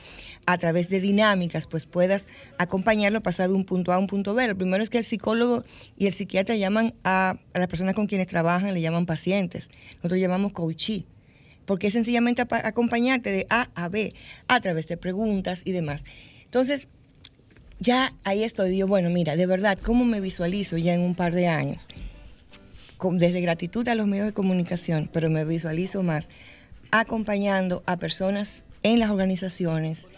[0.45, 4.33] a través de dinámicas, pues puedas acompañarlo pasar de un punto A a un punto
[4.33, 4.47] B.
[4.47, 5.63] Lo primero es que el psicólogo
[5.97, 9.71] y el psiquiatra llaman a, a las personas con quienes trabajan, le llaman pacientes.
[9.95, 11.05] Nosotros llamamos coachee
[11.65, 14.13] porque es sencillamente acompañarte de A a B
[14.47, 16.03] a través de preguntas y demás.
[16.43, 16.87] Entonces,
[17.79, 21.33] ya ahí estoy, digo, bueno, mira, de verdad, ¿cómo me visualizo ya en un par
[21.33, 21.87] de años?
[23.13, 26.29] Desde gratitud a los medios de comunicación, pero me visualizo más
[26.91, 30.09] acompañando a personas en las organizaciones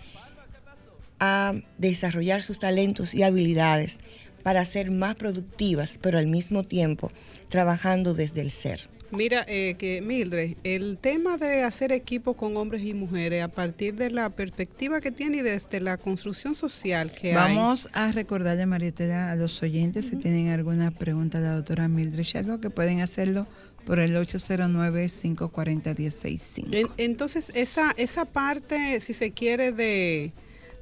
[1.20, 4.00] a desarrollar sus talentos y habilidades
[4.44, 7.12] para ser más productivas, pero al mismo tiempo
[7.50, 8.90] trabajando desde el ser.
[9.12, 13.94] Mira, eh, que Mildred, el tema de hacer equipo con hombres y mujeres a partir
[13.94, 17.56] de la perspectiva que tiene y desde la construcción social que hay.
[17.56, 22.24] Vamos a recordarle, Marietela, a los oyentes si tienen alguna pregunta a la doctora Mildred
[22.24, 23.46] Shalvo, que pueden hacerlo
[23.86, 26.74] por el 809-540-165.
[26.74, 30.32] En- Entonces, esa, esa parte, si se quiere, de,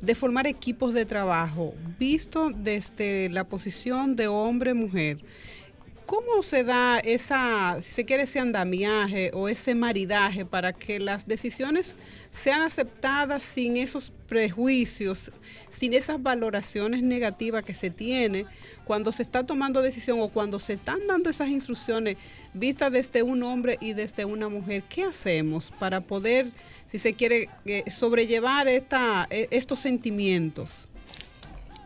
[0.01, 5.19] de formar equipos de trabajo, visto desde la posición de hombre-mujer,
[6.05, 11.27] ¿cómo se da esa, si se quiere, ese andamiaje o ese maridaje para que las
[11.27, 11.95] decisiones
[12.31, 15.31] sean aceptadas sin esos prejuicios,
[15.69, 18.45] sin esas valoraciones negativas que se tiene
[18.85, 22.17] cuando se está tomando decisión o cuando se están dando esas instrucciones
[22.53, 24.83] vistas desde un hombre y desde una mujer?
[24.83, 26.51] ¿Qué hacemos para poder,
[26.87, 30.87] si se quiere, eh, sobrellevar esta, eh, estos sentimientos?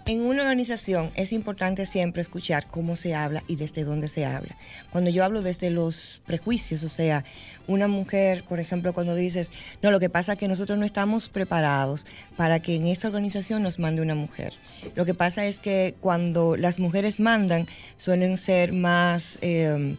[0.07, 4.55] En una organización es importante siempre escuchar cómo se habla y desde dónde se habla.
[4.91, 7.25] Cuando yo hablo desde los prejuicios, o sea,
[7.65, 9.49] una mujer, por ejemplo, cuando dices,
[9.81, 12.05] no, lo que pasa es que nosotros no estamos preparados
[12.37, 14.53] para que en esta organización nos mande una mujer.
[14.93, 17.65] Lo que pasa es que cuando las mujeres mandan,
[17.97, 19.39] suelen ser más...
[19.41, 19.95] eh,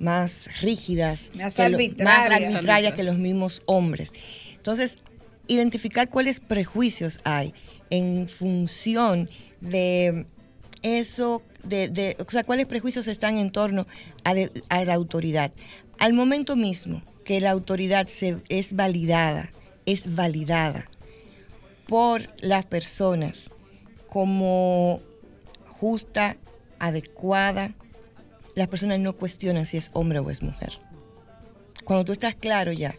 [0.00, 4.10] más rígidas, Más que lo- más arbitrarias que los mismos hombres.
[4.56, 4.98] Entonces,
[5.46, 7.54] identificar cuáles prejuicios hay
[7.90, 9.28] en función
[9.60, 10.26] de
[10.82, 13.86] eso, de, o sea, cuáles prejuicios están en torno
[14.24, 14.34] a,
[14.68, 15.52] a la autoridad.
[15.98, 19.50] Al momento mismo que la autoridad se, es validada,
[19.86, 20.88] es validada
[21.86, 23.50] por las personas
[24.08, 25.00] como
[25.80, 26.36] justa,
[26.78, 27.74] adecuada,
[28.54, 30.78] las personas no cuestionan si es hombre o es mujer.
[31.84, 32.94] Cuando tú estás claro ya,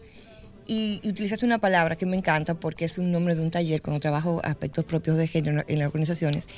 [0.66, 4.00] y, utilizaste una palabra que me encanta porque es un nombre de un taller cuando
[4.00, 6.48] trabajo aspectos propios de género en las organizaciones.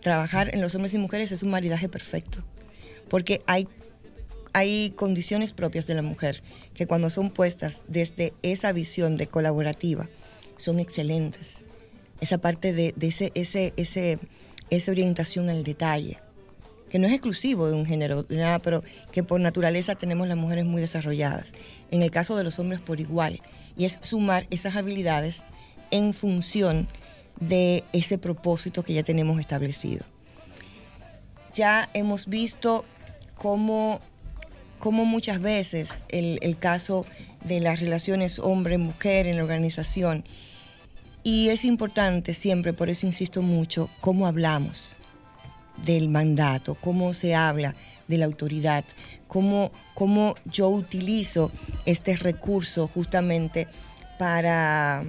[0.00, 2.44] Trabajar en los hombres y mujeres es un maridaje perfecto,
[3.08, 3.68] porque hay,
[4.52, 6.42] hay condiciones propias de la mujer
[6.74, 10.08] que cuando son puestas desde esa visión de colaborativa
[10.56, 11.64] son excelentes.
[12.20, 14.18] Esa parte de, de ese, ese, ese,
[14.70, 16.18] esa orientación al detalle,
[16.90, 18.82] que no es exclusivo de un género, de nada, pero
[19.12, 21.52] que por naturaleza tenemos las mujeres muy desarrolladas.
[21.90, 23.40] En el caso de los hombres por igual.
[23.76, 25.44] Y es sumar esas habilidades
[25.90, 26.88] en función
[27.40, 30.04] de ese propósito que ya tenemos establecido.
[31.54, 32.84] Ya hemos visto
[33.36, 34.00] cómo,
[34.78, 37.04] cómo muchas veces el, el caso
[37.44, 40.24] de las relaciones hombre-mujer en la organización,
[41.22, 44.96] y es importante siempre, por eso insisto mucho, cómo hablamos
[45.84, 47.74] del mandato, cómo se habla
[48.08, 48.84] de la autoridad,
[49.26, 51.50] cómo, cómo yo utilizo
[51.84, 53.68] este recurso justamente
[54.18, 55.04] para...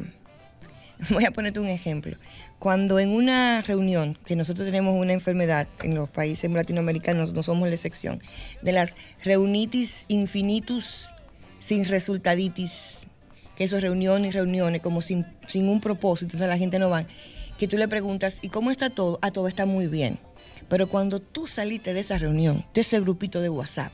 [1.12, 2.18] Voy a ponerte un ejemplo.
[2.60, 7.68] Cuando en una reunión, que nosotros tenemos una enfermedad en los países latinoamericanos, no somos
[7.68, 8.22] la excepción,
[8.64, 11.14] de las reunitis infinitus
[11.60, 13.02] sin resultaditis,
[13.56, 16.90] que eso es reuniones y reuniones, como sin, sin un propósito, entonces la gente no
[16.90, 17.06] va,
[17.60, 19.20] que tú le preguntas, ¿y cómo está todo?
[19.22, 20.20] Ah, todo está muy bien.
[20.70, 23.94] Pero cuando tú saliste de esa reunión, de ese grupito de WhatsApp,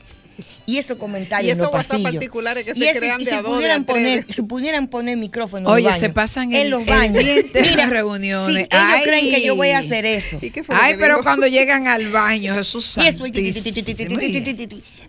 [0.66, 3.20] y esos comentarios Y en los esos WhatsApp pasillos, particulares que y se ese- crean
[3.20, 6.52] y de si pudieran poner, si pudieran poner micrófono Oye, en los se baños, pasan
[6.52, 7.22] el- en los el baños.
[7.24, 8.56] en Mira, reuniones.
[8.62, 9.02] sí, ellos Ay.
[9.04, 10.38] creen que yo voy a hacer eso.
[10.42, 13.24] ¿Y qué fue lo Ay, pero cuando llegan al baño, Jesús Y eso,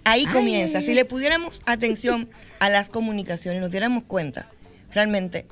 [0.04, 0.82] ahí comienza.
[0.82, 4.50] Si le pudiéramos atención a las comunicaciones, nos diéramos cuenta
[4.94, 5.48] realmente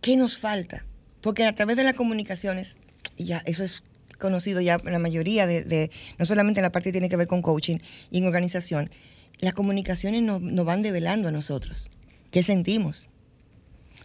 [0.00, 0.84] qué nos falta.
[1.20, 2.78] Porque a través de las comunicaciones,
[3.18, 3.82] ya eso es
[4.18, 7.42] conocido ya la mayoría de, no solamente en la parte que tiene que ver con
[7.42, 7.78] coaching
[8.10, 8.90] y en organización,
[9.38, 11.88] las comunicaciones nos, nos van develando a nosotros.
[12.30, 13.08] ¿Qué sentimos?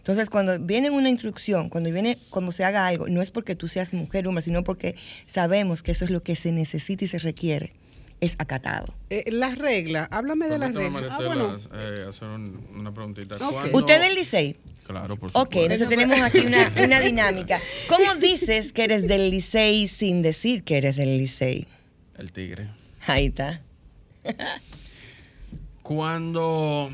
[0.04, 3.68] Entonces, cuando viene una instrucción, cuando viene, cuando se haga algo, no es porque tú
[3.68, 4.96] seas mujer hombre, sino porque
[5.26, 7.72] sabemos que eso es lo que se necesita y se requiere,
[8.20, 8.94] es acatado.
[9.10, 11.18] Eh, las reglas, háblame de las Permítame, reglas.
[11.20, 11.56] Ah, bueno.
[11.74, 13.36] eh, hacer un- una preguntita.
[13.36, 13.52] Ok.
[13.52, 14.56] ¿Cuándo- ¿Usted es del Licey?
[14.86, 15.62] Claro, por Ok, supuesto.
[15.62, 17.60] entonces tenemos aquí una, una dinámica.
[17.88, 21.66] ¿Cómo dices que eres del Licey sin decir que eres del Licey?
[22.18, 22.68] El tigre.
[23.06, 23.60] Ahí está.
[25.82, 26.90] Cuando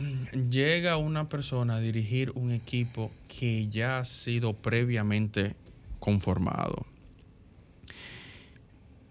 [0.51, 5.55] llega una persona a dirigir un equipo que ya ha sido previamente
[6.01, 6.85] conformado,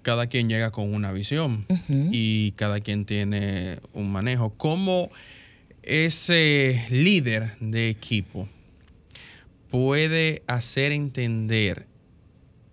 [0.01, 1.65] cada quien llega con una visión
[2.11, 4.53] y cada quien tiene un manejo.
[4.55, 5.09] ¿Cómo
[5.83, 8.47] ese líder de equipo
[9.69, 11.87] puede hacer entender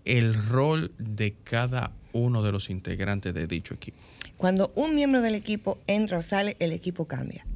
[0.04, 3.98] el rol de cada uno de los integrantes de dicho equipo?
[4.36, 7.46] Cuando un miembro del equipo entra o sale, el equipo cambia.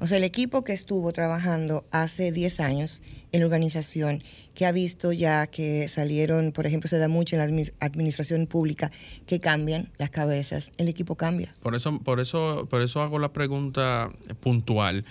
[0.00, 4.22] O sea, el equipo que estuvo trabajando hace 10 años en la organización,
[4.54, 8.46] que ha visto ya que salieron, por ejemplo, se da mucho en la admi- administración
[8.46, 8.90] pública,
[9.26, 11.54] que cambian las cabezas, el equipo cambia.
[11.62, 15.04] Por eso, por eso, por eso hago la pregunta puntual,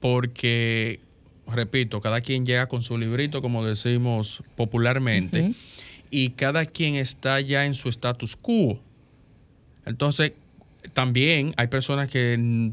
[0.00, 1.00] porque
[1.46, 5.52] repito, cada quien llega con su librito, como decimos popularmente,
[6.10, 8.80] y cada quien está ya en su status quo.
[9.86, 10.32] Entonces,
[10.92, 12.72] también hay personas que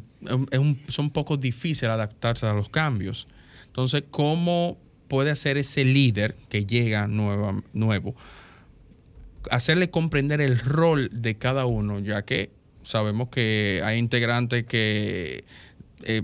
[0.52, 3.28] es un- son poco difíciles adaptarse a los cambios.
[3.68, 8.16] Entonces, ¿cómo puede hacer ese líder que llega nuevo?
[9.52, 12.50] Hacerle comprender el rol de cada uno, ya que
[12.84, 15.46] sabemos que hay integrantes que,
[16.04, 16.24] eh,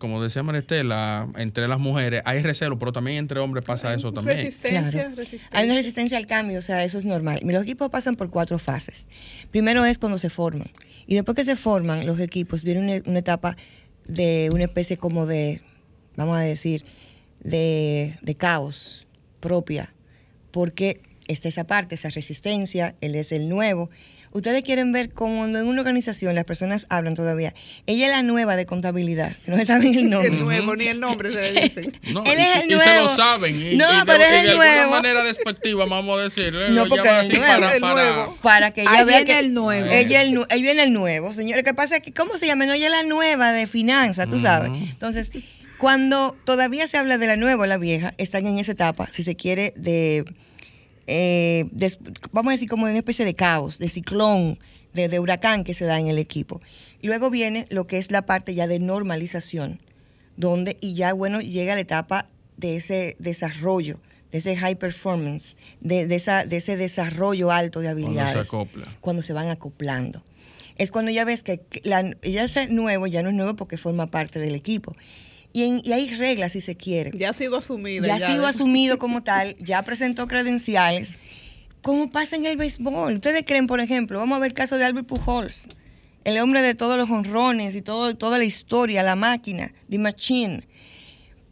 [0.00, 4.38] como decía Maristela, entre las mujeres hay recelo, pero también entre hombres pasa eso también.
[4.38, 5.14] Resistencia, Claro.
[5.14, 5.48] resistencia.
[5.52, 7.38] Hay una resistencia al cambio, o sea, eso es normal.
[7.44, 9.06] Los equipos pasan por cuatro fases.
[9.52, 10.70] Primero es cuando se forman.
[11.06, 13.56] Y después que se forman los equipos, viene una, una etapa
[14.08, 15.60] de una especie como de,
[16.16, 16.84] vamos a decir,
[17.40, 19.06] de, de caos
[19.40, 19.92] propia.
[20.50, 23.90] Porque está esa parte, esa resistencia, él es el nuevo.
[24.32, 27.52] Ustedes quieren ver cómo en una organización las personas hablan todavía.
[27.86, 30.28] Ella es la nueva de contabilidad, que no se saben el nombre.
[30.32, 31.92] El nuevo, ni el nombre se le dice.
[32.12, 33.06] No, Él y, es y el se nuevo.
[33.08, 33.54] lo saben.
[33.56, 34.90] Y, No, y de, pero es y el de alguna nuevo.
[34.92, 36.68] manera despectiva, vamos a decirle.
[36.70, 38.38] No, lo porque llaman el nuevo, para- el para- nuevo.
[38.42, 39.90] para que ella Ahí vea viene que el nuevo.
[39.90, 41.56] Ella el ahí viene el nuevo, señor.
[41.58, 42.66] Lo que pasa es que, ¿cómo se llama?
[42.66, 44.70] No, ella es la nueva de finanzas, tú sabes.
[44.90, 45.32] Entonces,
[45.78, 49.24] cuando todavía se habla de la nueva o la vieja, están en esa etapa, si
[49.24, 50.24] se quiere, de,
[51.10, 51.98] eh, de-
[52.32, 54.58] vamos a decir, como una especie de caos, de ciclón,
[54.94, 56.60] de, de huracán que se da en el equipo.
[57.02, 59.80] Luego viene lo que es la parte ya de normalización,
[60.36, 64.00] donde, y ya, bueno, llega la etapa de ese desarrollo
[64.32, 68.46] de ese high performance, de, de esa, de ese desarrollo alto de Cuando se habilidades.
[68.48, 68.96] acopla.
[69.00, 70.22] Cuando se van acoplando.
[70.76, 73.76] Es cuando ya ves que que la, ya es nuevo, ya no es nuevo porque
[73.76, 74.94] forma parte del equipo.
[75.52, 77.10] Y, en- y hay reglas si se quiere.
[77.16, 78.06] Ya ha sido asumido.
[78.06, 81.14] Ya ha sido asumido como tal, ya presentó credenciales.
[81.82, 83.14] ¿Cómo pasa en el béisbol?
[83.14, 85.62] ¿Ustedes creen, por ejemplo, vamos a ver el caso de Albert Pujols,
[86.24, 90.68] el hombre de todos los honrones y todo, toda la historia, la máquina, The Machine?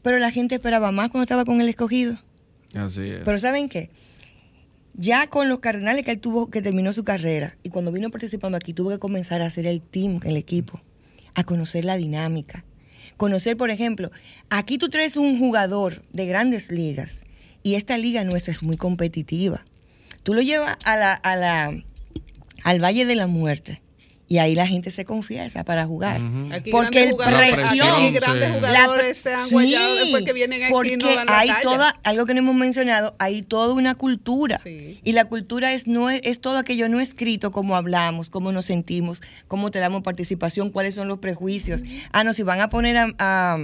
[0.02, 2.18] Pero la gente esperaba más cuando estaba con el escogido.
[2.74, 3.22] Así es.
[3.24, 3.90] Pero ¿saben qué?
[4.94, 8.56] Ya con los Cardenales que él tuvo, que terminó su carrera, y cuando vino participando
[8.56, 10.80] aquí, tuvo que comenzar a hacer el team, el equipo,
[11.34, 12.64] a conocer la dinámica.
[13.18, 14.10] Conocer, por ejemplo,
[14.48, 17.24] aquí tú traes un jugador de grandes ligas,
[17.62, 19.66] y esta liga nuestra es muy competitiva.
[20.22, 21.82] Tú lo llevas a la, a la,
[22.62, 23.82] al Valle de la Muerte,
[24.30, 26.20] y ahí la gente se confiesa para jugar.
[26.52, 28.54] Aquí Porque el presión, aquí grandes sí.
[28.54, 31.48] jugadores se han guayado Sí, después que vienen aquí porque y no dan la hay
[31.48, 31.60] talla.
[31.62, 34.60] toda, algo que no hemos mencionado, hay toda una cultura.
[34.62, 35.00] Sí.
[35.02, 38.66] Y la cultura es, no es, es todo aquello no escrito, como hablamos, cómo nos
[38.66, 41.82] sentimos, cómo te damos participación, cuáles son los prejuicios.
[42.12, 43.58] Ah, no, si van a poner a, a-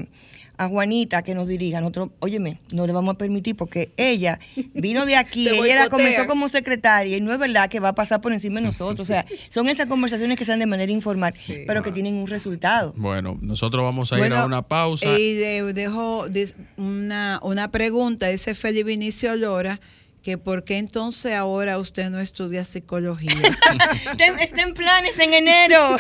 [0.57, 4.39] a Juanita que nos dirija, nosotros, óyeme, no le vamos a permitir porque ella
[4.75, 5.89] vino de aquí, ella era, boicotean.
[5.91, 9.01] comenzó como secretaria y no es verdad que va a pasar por encima de nosotros.
[9.01, 11.35] O sea, son esas conversaciones que se dan de manera informal,
[11.67, 12.93] pero que tienen un resultado.
[12.97, 15.07] Bueno, nosotros vamos a ir a una pausa.
[15.19, 19.81] Y de- dejo de- una, una pregunta, dice Felipe Vinicio Lora,
[20.23, 23.31] que por qué entonces ahora usted no estudia psicología.
[24.11, 25.97] Estén, estén planes en enero.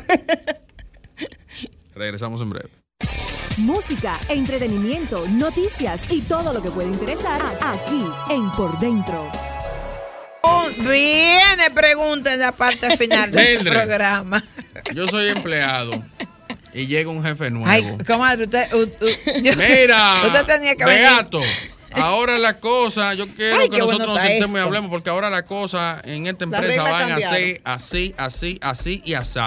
[1.94, 2.70] Regresamos en breve.
[3.58, 9.30] Música, entretenimiento, noticias y todo lo que puede interesar aquí en Por Dentro.
[10.78, 13.72] Viene pregunta en la parte final del Mildred.
[13.72, 14.44] programa.
[14.92, 16.02] Yo soy empleado
[16.72, 17.68] y llega un jefe nuevo.
[17.70, 21.02] Ay, comadre, usted, u- u- yo- Mira, usted tenía que venir.
[21.02, 21.40] Beato,
[21.92, 25.10] ahora la cosa, yo quiero Ay, que qué bueno nosotros nos sentemos y hablemos porque
[25.10, 27.36] ahora la cosa en esta empresa van a cambiaron.
[27.38, 29.38] ser así, así, así y así.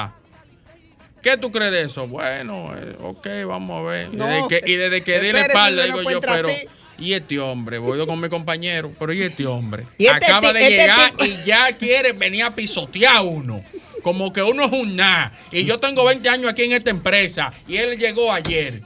[1.27, 2.07] ¿Qué tú crees de eso?
[2.07, 4.09] Bueno, eh, ok, vamos a ver.
[4.13, 6.47] Y No, desde que, y desde que di la espalda, digo yo, pero.
[6.47, 6.67] así.
[6.97, 9.83] Y este hombre, voy con mi compañero, pero ¿y este hombre?
[9.97, 13.61] Y este Acaba de este llegar y ya quiere venir a pisotear a uno.
[14.03, 15.33] Como que uno es un nada.
[15.51, 18.81] Y yo tengo 20 años aquí en esta empresa y él llegó ayer.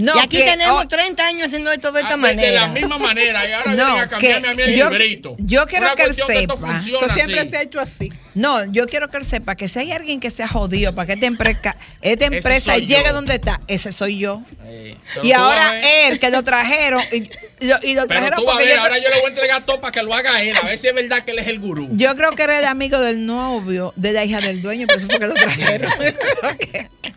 [0.00, 2.50] No, y aquí que- tenemos oh, 30 años haciendo esto de esta manera.
[2.52, 3.48] De la misma manera.
[3.48, 5.36] Y ahora No, vienen a cambiarme que a mí el yo- librito.
[5.38, 6.56] yo quiero Una que él que sepa.
[6.56, 7.50] funciona Eso siempre así.
[7.50, 8.12] se ha hecho así.
[8.34, 11.06] No, yo quiero que él sepa que si hay alguien que se ha jodido para
[11.06, 13.12] que esta empresa, esta empresa llegue yo.
[13.12, 14.42] donde está, ese soy yo.
[14.64, 18.50] Eh, Y ahora él, que lo trajeron, y, y lo, y lo Pero trajeron tú
[18.50, 20.40] a ver, yo, ahora creo- yo le voy a entregar todo para que lo haga
[20.42, 20.56] él.
[20.56, 21.88] A ver si es verdad que él es el gurú.
[21.92, 25.06] yo creo que era el amigo del novio, de la hija del dueño, por eso
[25.08, 25.90] fue que lo trajeron.
[26.44, 27.09] Ok.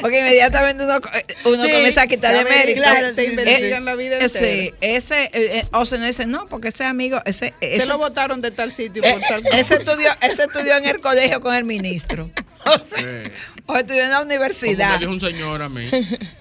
[0.00, 1.00] Porque inmediatamente uno,
[1.46, 2.80] uno Sí, comienza a quitarle mérito.
[2.80, 6.06] claro, te sí, sí, investigan la vida Eh, sí, ese, eh, eh, o sea, no
[6.06, 9.20] dice, no, porque ese amigo, ese, Se ese, lo votaron de tal sitio eh, por
[9.22, 12.30] tal ese estudió, ese estudió en el colegio con el ministro.
[12.64, 13.30] O, sea, Sí.
[13.66, 14.98] o estudió en la Como me universidad.
[14.98, 15.88] dijo un señor a mí.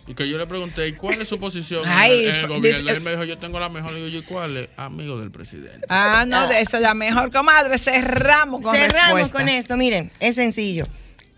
[0.08, 2.48] Y que yo le pregunté, ¿y cuál es su posición en el- en el, dice-
[2.48, 2.92] gobierno?
[2.92, 3.94] Él me dijo, yo tengo la mejor.
[3.94, 4.70] Le digo, yo, ¿y cuál es?
[4.76, 5.86] Amigo del presidente.
[5.88, 7.78] Ah, no, de esa es la mejor comadre.
[7.78, 9.38] Cerramos con Cerramos respuesta.
[9.40, 9.78] con esto.
[9.78, 10.86] Miren, es sencillo.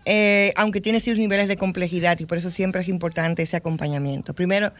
[0.06, 4.34] Eh, aunque tiene sus niveles de complejidad y por eso siempre es importante ese acompañamiento.
[4.34, 4.72] Primero,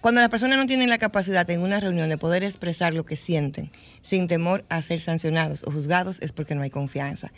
[0.00, 3.16] cuando las personas no tienen la capacidad en una reunión de poder expresar lo que
[3.16, 3.70] sienten
[4.02, 7.32] sin temor a ser sancionados o juzgados es porque no hay confianza.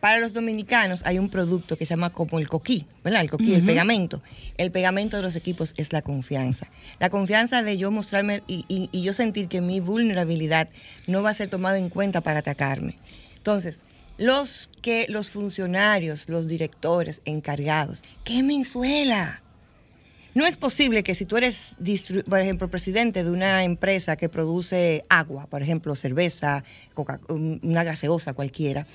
[0.00, 3.22] Para los dominicanos hay un producto que se llama como el coquí, ¿verdad?
[3.22, 4.22] El coquí, el pegamento.
[4.58, 6.66] El pegamento de los equipos es la confianza.
[7.00, 10.68] La confianza de yo mostrarme y, y- y yo sentir que mi vulnerabilidad
[11.06, 12.94] no va a ser tomada en cuenta para atacarme.
[13.38, 13.80] Entonces,
[14.18, 19.42] los que los funcionarios, los directores encargados, quemen suela.
[20.34, 21.76] No es posible que si tú eres,
[22.28, 26.62] por ejemplo, presidente de una empresa que produce agua, por ejemplo, cerveza,
[26.92, 28.86] coca- um, una gaseosa cualquiera,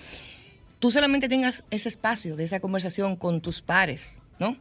[0.78, 4.56] tú solamente tengas ese espacio de esa conversación con tus pares, ¿no?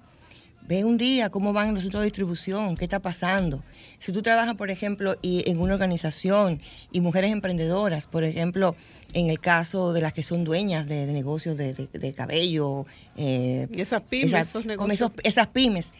[0.62, 3.62] Ve un día cómo van los centros de distribución, qué está pasando.
[3.98, 6.60] Si tú trabajas, por ejemplo, y en una organización
[6.92, 8.76] y mujeres emprendedoras, por ejemplo,
[9.14, 12.86] en el caso de las que son dueñas de, de negocios de, de- de cabello,
[13.16, 15.10] eh, Y esas pymes, esos como negocios.
[15.10, 15.92] esos- esas pymes,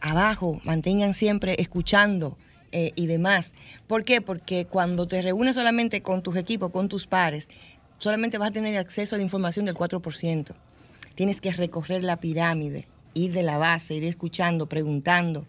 [0.00, 2.36] abajo, mantengan siempre escuchando
[2.72, 3.52] eh, y demás.
[3.86, 4.20] ¿Por qué?
[4.20, 7.48] Porque cuando te reúnes solamente con tus equipos, con tus pares,
[7.98, 10.54] solamente vas a tener acceso a la información del 4%.
[11.14, 15.46] Tienes que recorrer la pirámide, ir de la base, ir escuchando, preguntando.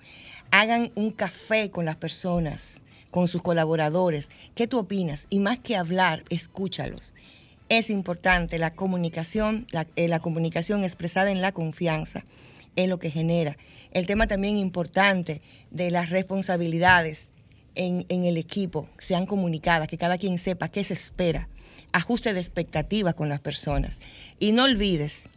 [0.51, 2.75] Hagan un café con las personas,
[3.15, 4.27] con sus colaboradores.
[4.55, 5.27] ¿Qué tú opinas?
[5.29, 7.13] Y más que hablar, escúchalos.
[7.69, 12.25] Es importante la comunicación, la, eh, la comunicación expresada en la confianza
[12.75, 13.55] es lo que genera.
[13.93, 15.41] El tema también importante
[15.71, 17.29] de las responsabilidades
[17.75, 21.47] en, en el equipo sean comunicadas, que cada quien sepa qué se espera,
[21.93, 23.99] ajuste de expectativas con las personas.
[24.39, 25.29] Y no olvides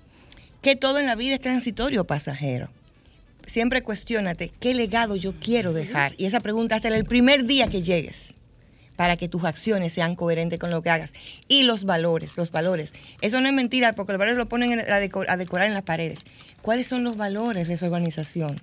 [0.62, 2.70] que todo en la vida es transitorio, pasajero.
[3.48, 6.14] Siempre cuestionate qué legado yo quiero dejar.
[6.18, 8.34] Y esa pregunta hasta el primer día que llegues
[8.96, 11.12] para que tus acciones sean coherentes con lo que hagas.
[11.48, 12.92] Y los valores, los valores.
[13.20, 15.74] Eso no es mentira, porque los valores lo ponen en- a, deco- a decorar en
[15.74, 16.26] las paredes.
[16.62, 18.60] ¿Cuáles son los valores de esa organización?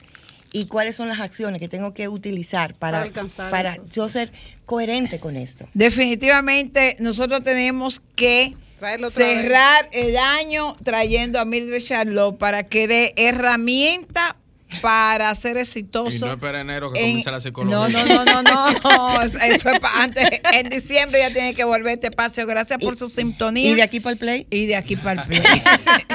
[0.52, 4.32] ¿Y cuáles son las acciones que tengo que utilizar para, Para alcanzar para yo ser
[4.66, 5.68] coherente con esto?
[5.74, 9.14] Definitivamente nosotros tenemos que vez.
[9.14, 14.36] cerrar el año trayendo a Mildred Charlotte para que dé herramienta
[14.82, 16.16] para ser exitoso.
[16.16, 17.76] Y no espera enero que en- comience la psicología.
[17.76, 19.22] No, no, no, no, no.
[19.24, 20.26] Eso es para antes.
[20.54, 22.46] En diciembre ya tiene que volver a este espacio.
[22.46, 23.70] Gracias por su sintonía.
[23.72, 24.48] Y de aquí para el play.
[24.50, 25.42] Y de aquí para el play.